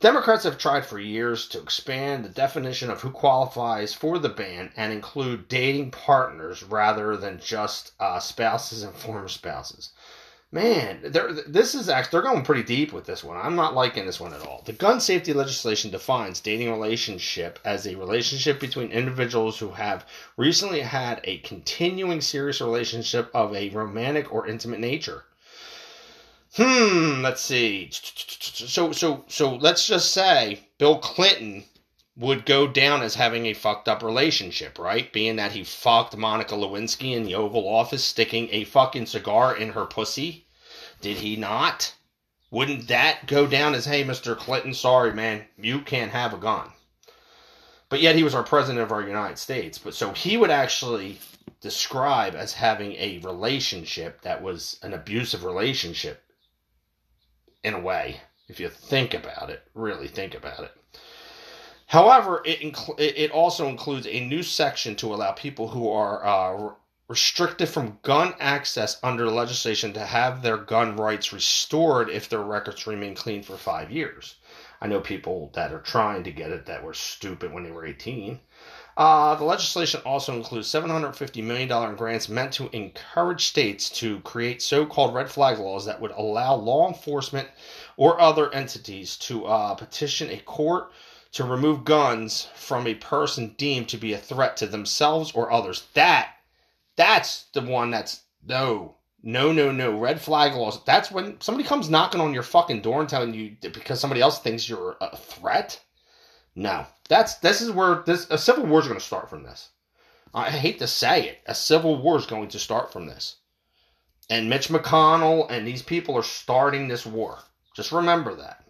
[0.00, 4.72] Democrats have tried for years to expand the definition of who qualifies for the ban
[4.76, 9.90] and include dating partners rather than just uh, spouses and former spouses.
[10.50, 11.00] Man,
[11.46, 13.36] this is actually they're going pretty deep with this one.
[13.36, 14.62] I'm not liking this one at all.
[14.64, 20.06] The gun safety legislation defines dating relationship as a relationship between individuals who have
[20.38, 25.24] recently had a continuing serious relationship of a romantic or intimate nature.
[26.60, 27.88] Hmm, let's see.
[27.92, 31.62] So so so let's just say Bill Clinton
[32.16, 35.12] would go down as having a fucked up relationship, right?
[35.12, 39.70] Being that he fucked Monica Lewinsky in the Oval Office, sticking a fucking cigar in
[39.70, 40.46] her pussy.
[41.00, 41.94] Did he not?
[42.50, 44.36] Wouldn't that go down as, hey, Mr.
[44.36, 46.72] Clinton, sorry, man, you can't have a gun?
[47.88, 49.78] But yet he was our president of our United States.
[49.78, 51.20] But so he would actually
[51.60, 56.24] describe as having a relationship that was an abusive relationship
[57.68, 60.72] in a way, if you think about it, really think about it.
[61.86, 62.60] However, it
[62.98, 66.72] it also includes a new section to allow people who are uh,
[67.08, 72.86] restricted from gun access under legislation to have their gun rights restored if their records
[72.86, 74.36] remain clean for five years.
[74.80, 77.86] I know people that are trying to get it that were stupid when they were
[77.86, 78.40] 18.
[78.98, 84.60] Uh, the legislation also includes $750 million in grants meant to encourage states to create
[84.60, 87.48] so called red flag laws that would allow law enforcement
[87.96, 90.90] or other entities to uh, petition a court
[91.30, 95.86] to remove guns from a person deemed to be a threat to themselves or others.
[95.94, 96.30] That,
[96.96, 99.96] that's the one that's no, no, no, no.
[99.96, 100.82] Red flag laws.
[100.84, 104.40] That's when somebody comes knocking on your fucking door and telling you because somebody else
[104.40, 105.80] thinks you're a threat.
[106.58, 109.68] No, that's this is where this a civil war is going to start from this.
[110.34, 113.36] I hate to say it, a civil war is going to start from this.
[114.28, 117.38] And Mitch McConnell and these people are starting this war.
[117.76, 118.64] Just remember that.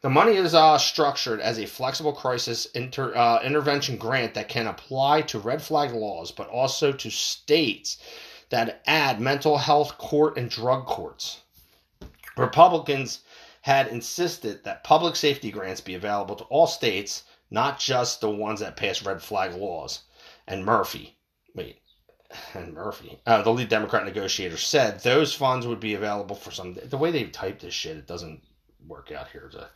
[0.00, 4.66] The money is uh, structured as a flexible crisis inter, uh, intervention grant that can
[4.66, 7.98] apply to red flag laws, but also to states
[8.50, 11.42] that add mental health court and drug courts.
[12.36, 13.20] Republicans
[13.60, 18.60] had insisted that public safety grants be available to all states not just the ones
[18.60, 20.00] that pass red flag laws.
[20.46, 21.16] And Murphy,
[21.54, 21.80] wait,
[22.54, 26.74] and Murphy, uh, the lead Democrat negotiator, said those funds would be available for some.
[26.74, 28.42] The way they type this shit, it doesn't
[28.86, 29.48] work out here.
[29.52, 29.68] To,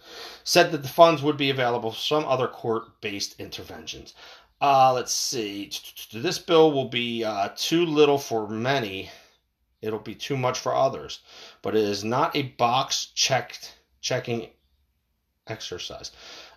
[0.44, 4.14] said that the funds would be available for some other court-based interventions.
[4.61, 5.70] Uh, let's see.
[6.12, 9.11] This bill will be uh, too little for many.
[9.80, 11.20] It'll be too much for others.
[11.62, 14.50] But it is not a box checked checking
[15.48, 16.12] exercise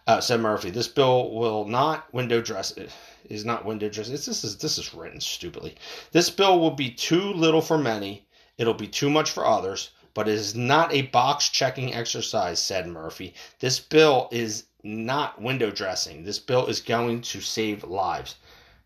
[0.07, 0.69] uh, said Murphy.
[0.69, 2.71] This bill will not window dress.
[2.77, 2.91] It
[3.27, 4.09] is not window dress.
[4.09, 5.75] It's, this is this is written stupidly.
[6.11, 8.27] This bill will be too little for many.
[8.57, 9.89] It'll be too much for others.
[10.13, 13.33] But it is not a box checking exercise," said Murphy.
[13.59, 16.23] "This bill is not window dressing.
[16.23, 18.35] This bill is going to save lives."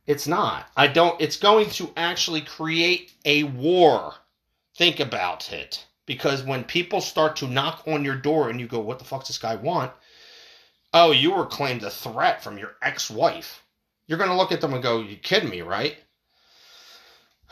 [0.07, 0.71] It's not.
[0.75, 1.19] I don't.
[1.21, 4.15] It's going to actually create a war.
[4.73, 5.85] Think about it.
[6.07, 9.19] Because when people start to knock on your door and you go, "What the fuck
[9.19, 9.91] does this guy want?"
[10.93, 13.63] Oh, you were claimed a threat from your ex wife.
[14.07, 15.97] You're going to look at them and go, you kidding me, right?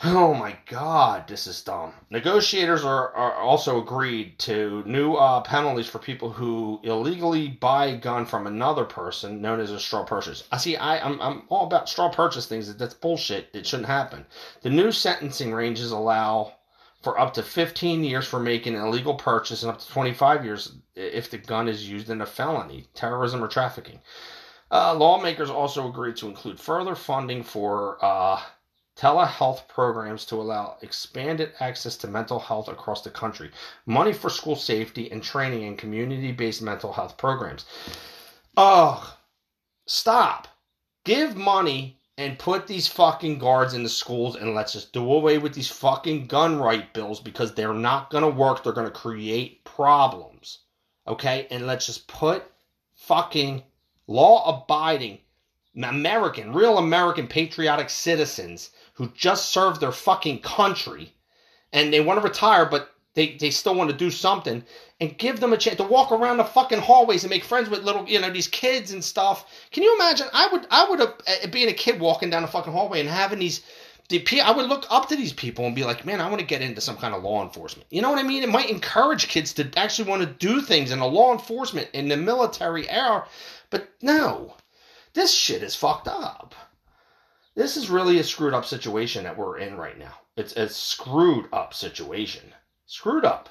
[0.04, 1.92] Oh my god, this is dumb.
[2.08, 7.96] Negotiators are, are also agreed to new uh, penalties for people who illegally buy a
[7.96, 10.44] gun from another person, known as a straw purchase.
[10.52, 10.76] I see.
[10.76, 12.72] I, I'm I'm all about straw purchase things.
[12.76, 13.48] That's bullshit.
[13.52, 14.24] It shouldn't happen.
[14.62, 16.54] The new sentencing ranges allow
[17.02, 20.76] for up to 15 years for making an illegal purchase and up to 25 years
[20.96, 24.00] if the gun is used in a felony, terrorism, or trafficking.
[24.70, 28.40] Uh, lawmakers also agreed to include further funding for uh,
[28.96, 33.50] telehealth programs to allow expanded access to mental health across the country,
[33.86, 37.64] money for school safety and training in community based mental health programs.
[38.56, 39.06] Ugh,
[39.86, 40.48] stop.
[41.04, 45.38] Give money and put these fucking guards in the schools and let's just do away
[45.38, 48.62] with these fucking gun right bills because they're not going to work.
[48.62, 50.58] They're going to create problems.
[51.06, 51.46] Okay?
[51.52, 52.42] And let's just put
[52.96, 53.62] fucking
[54.08, 55.18] law abiding
[55.80, 61.14] American, real American patriotic citizens who just served their fucking country
[61.72, 64.64] and they want to retire, but they, they still want to do something
[65.00, 67.84] and give them a chance to walk around the fucking hallways and make friends with
[67.84, 69.46] little, you know, these kids and stuff.
[69.70, 70.26] Can you imagine?
[70.32, 73.08] I would, I would have, uh, being a kid walking down the fucking hallway and
[73.08, 73.62] having these,
[74.08, 76.46] the, I would look up to these people and be like, man, I want to
[76.46, 77.86] get into some kind of law enforcement.
[77.90, 78.42] You know what I mean?
[78.42, 82.08] It might encourage kids to actually want to do things in a law enforcement in
[82.08, 83.26] the military era,
[83.70, 84.56] but no,
[85.14, 86.54] this shit is fucked up
[87.58, 90.14] this is really a screwed up situation that we're in right now.
[90.36, 92.54] It's a screwed up situation.
[92.90, 93.50] Screwed up.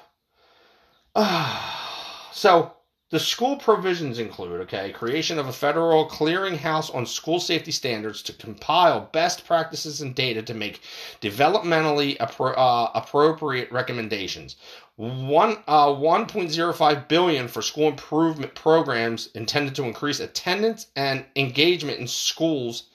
[2.32, 2.72] so
[3.10, 8.32] the school provisions include, okay, creation of a federal clearinghouse on school safety standards to
[8.32, 10.80] compile best practices and data to make
[11.20, 14.56] developmentally appro- uh, appropriate recommendations.
[14.96, 22.08] One uh, 1.05 billion for school improvement programs intended to increase attendance and engagement in
[22.08, 22.88] schools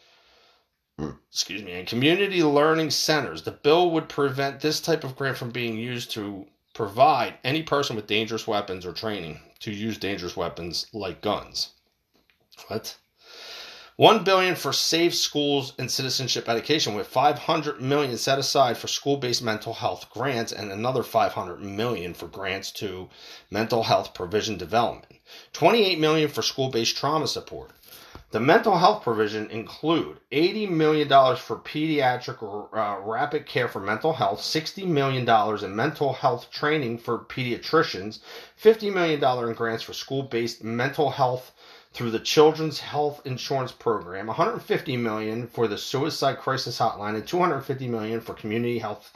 [1.00, 1.12] Hmm.
[1.28, 3.42] excuse me, and community learning centers.
[3.42, 7.96] The bill would prevent this type of grant from being used to provide any person
[7.96, 11.70] with dangerous weapons or training to use dangerous weapons like guns.
[12.68, 12.98] What?
[13.96, 19.44] 1 billion for safe schools and citizenship education with 500 million set aside for school-based
[19.44, 23.10] mental health grants and another 500 million for grants to
[23.52, 25.20] mental health provision development.
[25.54, 27.72] 28 million for school-based trauma support.
[28.34, 32.42] The mental health provision include $80 million for pediatric
[32.74, 35.30] uh, rapid care for mental health, $60 million
[35.64, 38.22] in mental health training for pediatricians,
[38.60, 41.52] $50 million in grants for school-based mental health
[41.92, 47.88] through the Children's Health Insurance Program, 150 million for the Suicide Crisis Hotline, and 250
[47.88, 49.16] million for community health,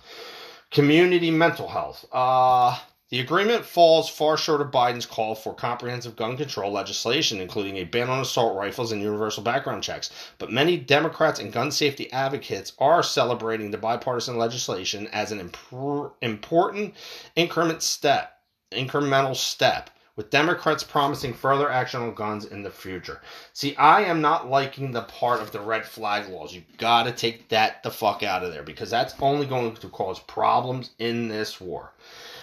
[0.69, 2.05] community mental health.
[2.11, 2.77] Uh,
[3.09, 7.85] the agreement falls far short of Biden's call for comprehensive gun control legislation, including a
[7.85, 10.09] ban on assault rifles and universal background checks.
[10.37, 16.11] But many Democrats and gun safety advocates are celebrating the bipartisan legislation as an impor-
[16.21, 16.95] important
[17.37, 18.41] increment step,
[18.73, 23.21] incremental step with Democrats promising further action on guns in the future.
[23.53, 26.53] See, I am not liking the part of the red flag laws.
[26.53, 30.19] You gotta take that the fuck out of there because that's only going to cause
[30.19, 31.93] problems in this war.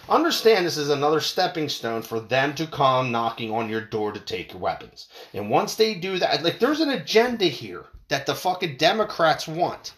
[0.08, 4.20] Understand this is another stepping stone for them to come knocking on your door to
[4.20, 5.08] take your weapons.
[5.32, 9.94] And once they do that, like there's an agenda here that the fucking Democrats want.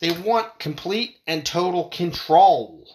[0.00, 2.88] They want complete and total control.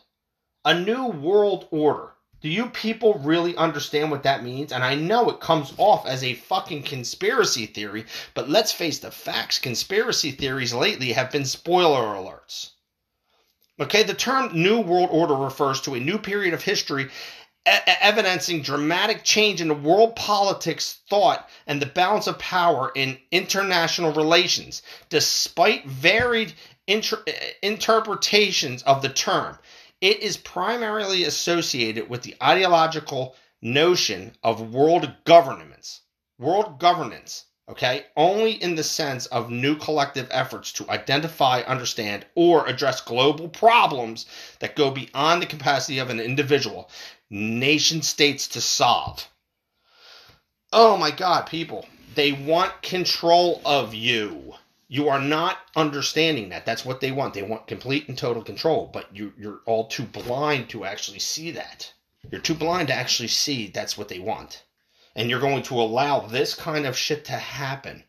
[0.65, 2.13] A new world order.
[2.41, 4.71] Do you people really understand what that means?
[4.71, 9.11] And I know it comes off as a fucking conspiracy theory, but let's face the
[9.11, 9.59] facts.
[9.59, 12.71] Conspiracy theories lately have been spoiler alerts.
[13.81, 18.61] Okay, the term New World Order refers to a new period of history e- evidencing
[18.61, 24.83] dramatic change in the world politics, thought, and the balance of power in international relations.
[25.09, 26.53] Despite varied
[26.85, 27.25] inter-
[27.63, 29.57] interpretations of the term,
[29.99, 36.01] it is primarily associated with the ideological notion of world governance.
[36.37, 38.05] World governance okay?
[38.17, 44.25] Only in the sense of new collective efforts to identify, understand, or address global problems
[44.59, 46.89] that go beyond the capacity of an individual,
[47.29, 49.27] nation states to solve.
[50.73, 54.55] Oh my God, people, they want control of you.
[54.87, 56.65] You are not understanding that.
[56.65, 57.33] That's what they want.
[57.33, 61.51] They want complete and total control, but you, you're all too blind to actually see
[61.51, 61.93] that.
[62.29, 64.63] You're too blind to actually see that's what they want
[65.15, 68.03] and you're going to allow this kind of shit to happen.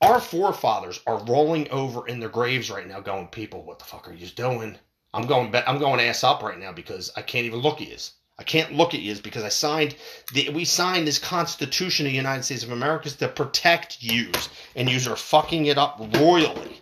[0.00, 4.08] Our forefathers are rolling over in their graves right now, going, "People, what the fuck
[4.08, 4.78] are you doing?"
[5.14, 7.96] I'm going, I'm going ass up right now because I can't even look at you.
[8.38, 9.94] I can't look at you because I signed
[10.32, 14.90] the, we signed this Constitution of the United States of America to protect yous, and
[14.90, 16.80] yous are fucking it up royally.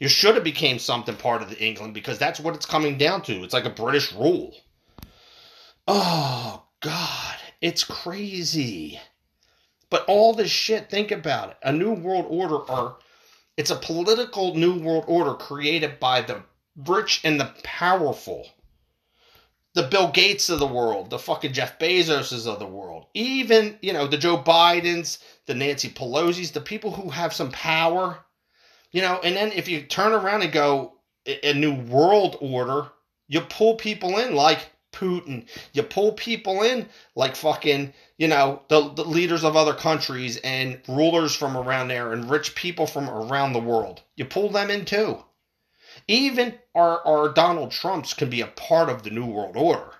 [0.00, 3.22] You should have became something part of the England because that's what it's coming down
[3.22, 3.44] to.
[3.44, 4.54] It's like a British rule.
[5.86, 9.00] Oh God, it's crazy.
[9.88, 11.56] But all this shit, think about it.
[11.62, 12.98] A new world order or
[13.56, 16.42] it's a political new world order created by the
[16.76, 18.48] rich and the powerful.
[19.74, 23.94] The Bill Gates of the world, the fucking Jeff Bezoses of the world, even, you
[23.94, 28.18] know, the Joe Bidens, the Nancy Pelosi's, the people who have some power,
[28.90, 30.94] you know, and then if you turn around and go
[31.26, 32.88] a new world order,
[33.28, 35.46] you pull people in like Putin.
[35.72, 40.80] You pull people in like fucking, you know, the, the leaders of other countries and
[40.86, 44.02] rulers from around there and rich people from around the world.
[44.16, 45.24] You pull them in too.
[46.08, 49.92] Even our, our Donald Trumps can be a part of the New World Order.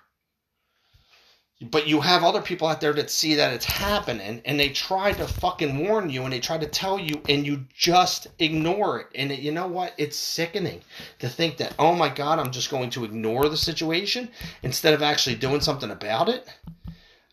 [1.69, 5.13] But you have other people out there that see that it's happening and they try
[5.13, 9.07] to fucking warn you and they try to tell you and you just ignore it.
[9.15, 9.93] And it, you know what?
[9.97, 10.81] It's sickening
[11.19, 14.29] to think that, oh my God, I'm just going to ignore the situation
[14.61, 16.47] instead of actually doing something about it.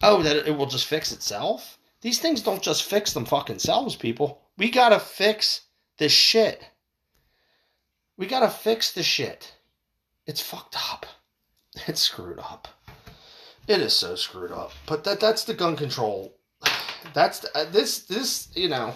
[0.02, 1.78] Oh, that it will just fix itself?
[2.00, 4.40] These things don't just fix them fucking selves, people.
[4.56, 5.62] We gotta fix
[5.98, 6.62] this shit.
[8.16, 9.54] We gotta fix the shit.
[10.26, 11.06] It's fucked up.
[11.86, 12.66] It's screwed up.
[13.70, 14.72] It is so screwed up.
[14.84, 16.34] But that that's the gun control.
[17.14, 18.94] That's the, uh, this this you know.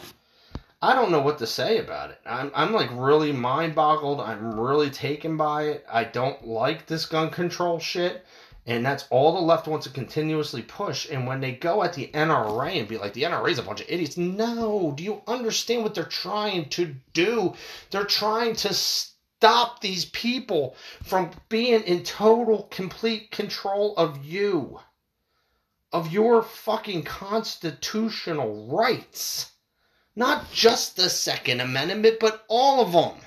[0.82, 2.18] I don't know what to say about it.
[2.26, 4.18] I'm I'm like really mind boggled.
[4.18, 5.86] I'm really taken by it.
[5.88, 8.26] I don't like this gun control shit.
[8.66, 11.08] And that's all the left wants to continuously push.
[11.08, 13.80] And when they go at the NRA and be like, the NRA is a bunch
[13.80, 14.16] of idiots.
[14.16, 17.54] No, do you understand what they're trying to do?
[17.90, 18.74] They're trying to
[19.44, 24.80] stop these people from being in total, complete control of you,
[25.92, 29.52] of your fucking constitutional rights.
[30.16, 33.20] Not just the Second Amendment, but all of them.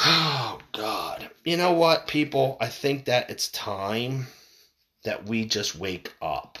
[0.00, 1.30] Oh, God.
[1.44, 2.56] You know what, people?
[2.60, 4.26] I think that it's time
[5.04, 6.58] that we just wake up.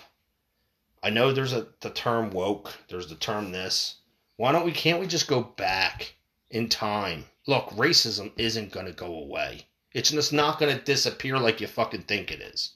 [1.02, 3.96] I know there's a the term woke, there's the term this.
[4.36, 6.14] Why don't we can't we just go back
[6.54, 7.24] in time?
[7.46, 9.66] Look, racism isn't going to go away.
[9.92, 12.70] It's just not going to disappear like you fucking think it is.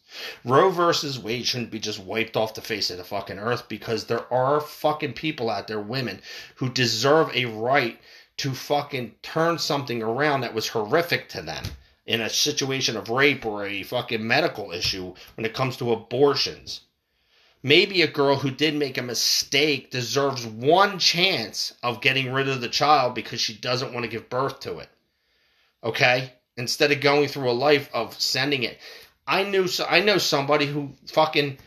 [0.45, 4.05] Roe versus Wade shouldn't be just wiped off the face of the fucking earth because
[4.05, 6.21] there are fucking people out there, women,
[6.57, 8.01] who deserve a right
[8.37, 11.65] to fucking turn something around that was horrific to them
[12.07, 16.83] in a situation of rape or a fucking medical issue when it comes to abortions.
[17.63, 22.61] Maybe a girl who did make a mistake deserves one chance of getting rid of
[22.61, 24.89] the child because she doesn't want to give birth to it.
[25.83, 26.33] Okay?
[26.57, 28.79] Instead of going through a life of sending it.
[29.27, 31.59] I knew I know somebody who fucking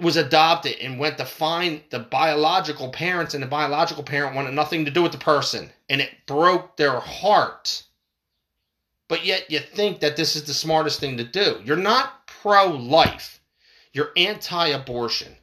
[0.00, 4.84] was adopted and went to find the biological parents, and the biological parent wanted nothing
[4.84, 7.84] to do with the person, and it broke their heart.
[9.08, 11.60] But yet, you think that this is the smartest thing to do.
[11.64, 13.35] You're not pro life,
[13.96, 15.34] you're anti abortion.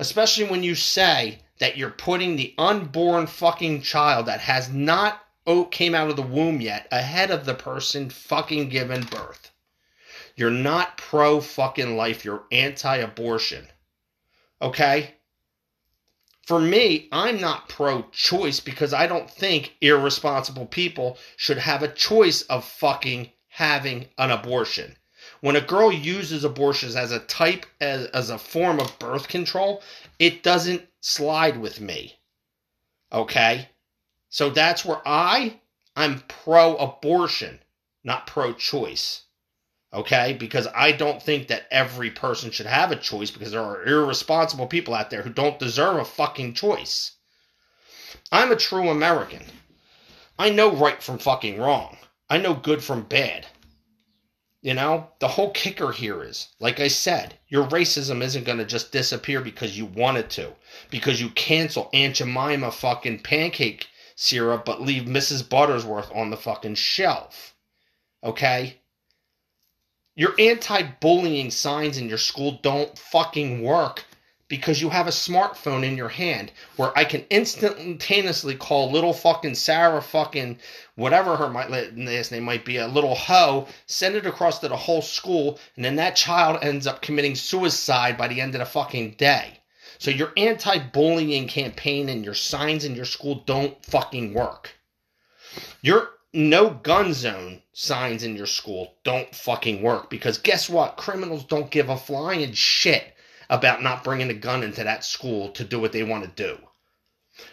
[0.00, 5.64] Especially when you say that you're putting the unborn fucking child that has not oh,
[5.66, 9.52] came out of the womb yet ahead of the person fucking given birth.
[10.34, 13.68] You're not pro fucking life, you're anti abortion.
[14.60, 15.14] Okay?
[16.42, 21.94] For me, I'm not pro choice because I don't think irresponsible people should have a
[21.94, 24.96] choice of fucking having an abortion.
[25.44, 29.82] When a girl uses abortions as a type, as, as a form of birth control,
[30.18, 32.18] it doesn't slide with me.
[33.12, 33.68] Okay?
[34.30, 35.60] So that's where I,
[35.94, 37.58] I'm pro abortion,
[38.02, 39.24] not pro choice
[39.92, 40.32] okay?
[40.32, 44.66] Because I don't think that every person should have a choice because there are irresponsible
[44.66, 47.12] people out there who don't deserve a fucking choice.
[48.32, 49.44] I'm a true American.
[50.38, 51.98] I know right from fucking wrong.
[52.30, 53.46] I know good from bad.
[54.64, 58.64] You know, the whole kicker here is, like I said, your racism isn't going to
[58.64, 60.54] just disappear because you want it to.
[60.88, 65.42] Because you cancel Aunt Jemima fucking pancake syrup but leave Mrs.
[65.42, 67.54] Buttersworth on the fucking shelf.
[68.24, 68.78] Okay?
[70.16, 74.06] Your anti bullying signs in your school don't fucking work
[74.48, 79.54] because you have a smartphone in your hand where I can instantaneously call little fucking
[79.54, 80.58] Sarah fucking
[80.96, 85.02] whatever her last name might be, a little hoe, send it across to the whole
[85.02, 89.12] school, and then that child ends up committing suicide by the end of the fucking
[89.12, 89.60] day.
[89.98, 94.72] So your anti bullying campaign and your signs in your school don't fucking work.
[95.80, 100.96] Your no gun zone signs in your school don't fucking work because guess what?
[100.96, 103.13] Criminals don't give a flying shit
[103.54, 106.58] about not bringing a gun into that school to do what they want to do.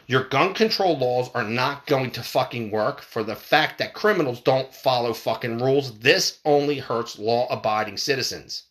[0.07, 4.41] Your gun control laws are not going to fucking work for the fact that criminals
[4.41, 5.99] don't follow fucking rules.
[5.99, 8.63] This only hurts law abiding citizens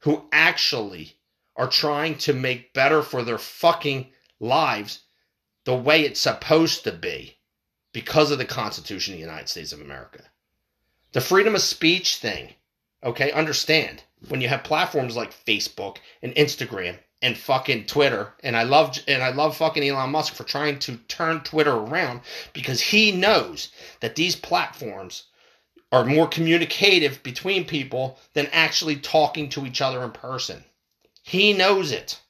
[0.00, 1.18] who actually
[1.54, 4.10] are trying to make better for their fucking
[4.40, 5.00] lives
[5.64, 7.36] the way it's supposed to be
[7.92, 10.24] because of the Constitution of the United States of America.
[11.12, 12.54] The freedom of speech thing,
[13.04, 18.64] okay, understand when you have platforms like Facebook and Instagram and fucking Twitter, and I
[18.64, 22.20] love and I love fucking Elon Musk for trying to turn Twitter around
[22.52, 23.70] because he knows
[24.00, 25.24] that these platforms
[25.92, 30.64] are more communicative between people than actually talking to each other in person.
[31.22, 32.20] He knows it.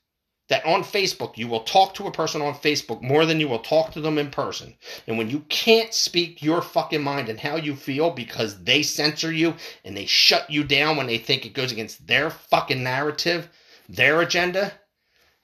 [0.48, 3.58] That on Facebook, you will talk to a person on Facebook more than you will
[3.58, 4.76] talk to them in person.
[5.06, 9.32] And when you can't speak your fucking mind and how you feel because they censor
[9.32, 13.48] you and they shut you down when they think it goes against their fucking narrative,
[13.88, 14.72] their agenda,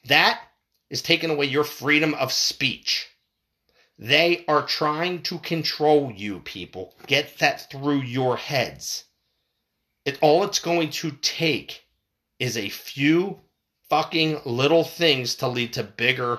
[0.04, 0.40] that
[0.88, 3.08] is taking away your freedom of speech.
[3.98, 6.94] They are trying to control you, people.
[7.06, 9.04] Get that through your heads.
[10.04, 11.84] It all it's going to take
[12.38, 13.40] is a few
[13.92, 16.38] fucking little things to lead to bigger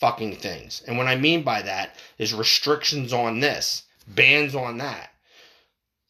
[0.00, 0.82] fucking things.
[0.86, 5.08] And what I mean by that is restrictions on this, bans on that,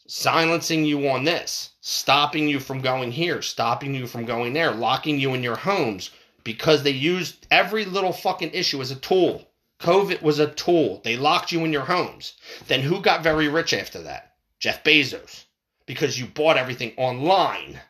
[0.08, 5.20] silencing you on this, stopping you from going here, stopping you from going there, locking
[5.20, 6.10] you in your homes
[6.42, 9.46] because they used every little fucking issue as a tool.
[9.78, 11.02] COVID was a tool.
[11.04, 12.32] They locked you in your homes.
[12.66, 14.32] Then who got very rich after that?
[14.58, 15.44] Jeff Bezos.
[15.86, 17.80] Because you bought everything online.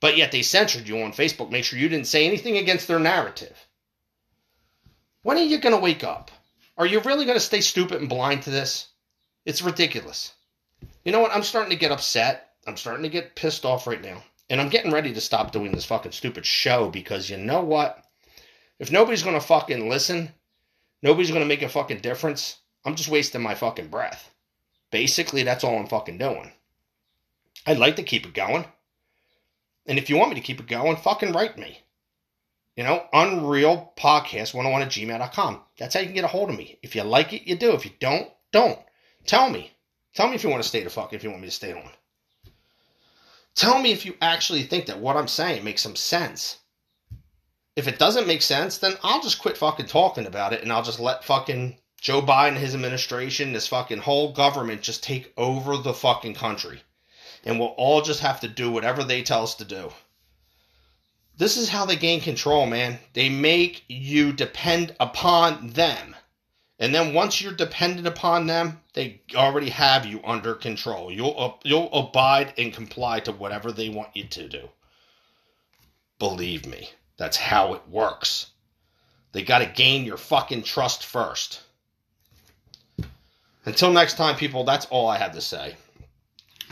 [0.00, 1.50] But yet they censored you on Facebook.
[1.50, 3.66] Make sure you didn't say anything against their narrative.
[5.22, 6.30] When are you going to wake up?
[6.76, 8.88] Are you really going to stay stupid and blind to this?
[9.44, 10.32] It's ridiculous.
[11.04, 11.34] You know what?
[11.34, 12.50] I'm starting to get upset.
[12.66, 14.22] I'm starting to get pissed off right now.
[14.48, 18.04] And I'm getting ready to stop doing this fucking stupid show because you know what?
[18.78, 20.32] If nobody's going to fucking listen,
[21.02, 24.30] nobody's going to make a fucking difference, I'm just wasting my fucking breath.
[24.90, 26.52] Basically, that's all I'm fucking doing.
[27.66, 28.64] I'd like to keep it going.
[29.88, 31.82] And if you want me to keep it going, fucking write me.
[32.76, 35.60] You know, Unreal Podcast 101 at gmail.com.
[35.78, 36.78] That's how you can get a hold of me.
[36.82, 37.72] If you like it, you do.
[37.72, 38.78] If you don't, don't.
[39.26, 39.72] Tell me.
[40.14, 41.72] Tell me if you want to stay the fuck, if you want me to stay
[41.72, 41.90] on.
[43.56, 46.58] Tell me if you actually think that what I'm saying makes some sense.
[47.74, 50.84] If it doesn't make sense, then I'll just quit fucking talking about it and I'll
[50.84, 55.76] just let fucking Joe Biden, and his administration, this fucking whole government just take over
[55.76, 56.80] the fucking country.
[57.44, 59.92] And we'll all just have to do whatever they tell us to do.
[61.36, 62.98] This is how they gain control, man.
[63.12, 66.16] They make you depend upon them.
[66.80, 71.10] And then once you're dependent upon them, they already have you under control.
[71.12, 74.68] You'll uh, you'll abide and comply to whatever they want you to do.
[76.18, 78.50] Believe me, that's how it works.
[79.32, 81.62] They got to gain your fucking trust first.
[83.64, 85.76] Until next time, people, that's all I have to say.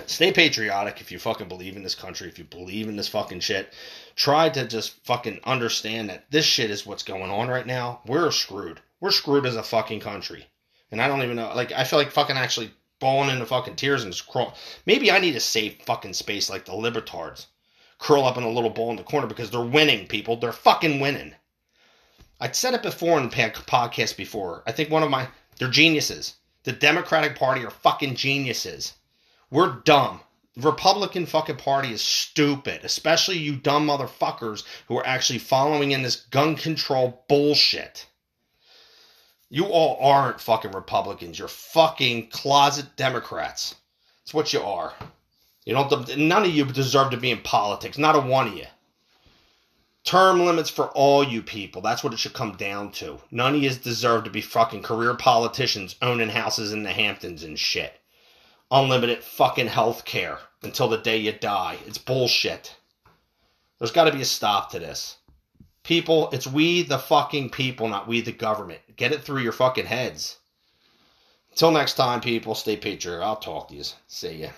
[0.07, 3.41] Stay patriotic if you fucking believe in this country, if you believe in this fucking
[3.41, 3.73] shit.
[4.15, 8.01] Try to just fucking understand that this shit is what's going on right now.
[8.07, 8.81] We're screwed.
[9.01, 10.47] We're screwed as a fucking country.
[10.91, 11.53] And I don't even know.
[11.55, 14.57] Like, I feel like fucking actually bawling into fucking tears and just crawl.
[14.87, 17.47] Maybe I need to save fucking space like the libertards.
[17.99, 20.37] Curl up in a little ball in the corner because they're winning, people.
[20.37, 21.35] They're fucking winning.
[22.41, 24.63] I'd said it before in the podcast before.
[24.67, 25.29] I think one of my.
[25.59, 26.35] They're geniuses.
[26.65, 28.93] The Democratic Party are fucking geniuses.
[29.51, 30.21] We're dumb.
[30.57, 36.03] The Republican fucking party is stupid, especially you dumb motherfuckers who are actually following in
[36.03, 38.07] this gun control bullshit.
[39.49, 41.39] You all aren't fucking Republicans.
[41.39, 43.77] You're fucking closet Democrats.
[44.21, 44.95] That's what you are.
[45.65, 46.17] You don't.
[46.17, 47.99] None of you deserve to be in politics.
[47.99, 48.67] Not a one of you.
[50.03, 51.83] Term limits for all you people.
[51.83, 53.21] That's what it should come down to.
[53.31, 57.59] None of you deserve to be fucking career politicians owning houses in the Hamptons and
[57.59, 58.01] shit.
[58.71, 61.79] Unlimited fucking health care until the day you die.
[61.87, 62.77] It's bullshit.
[63.79, 65.19] There's got to be a stop to this.
[65.85, 68.81] People, it's we the fucking people, not we the government.
[68.97, 70.39] Get it through your fucking heads.
[71.51, 73.25] Until next time, people, stay patriotic.
[73.25, 73.85] I'll talk to you.
[74.09, 74.49] See ya.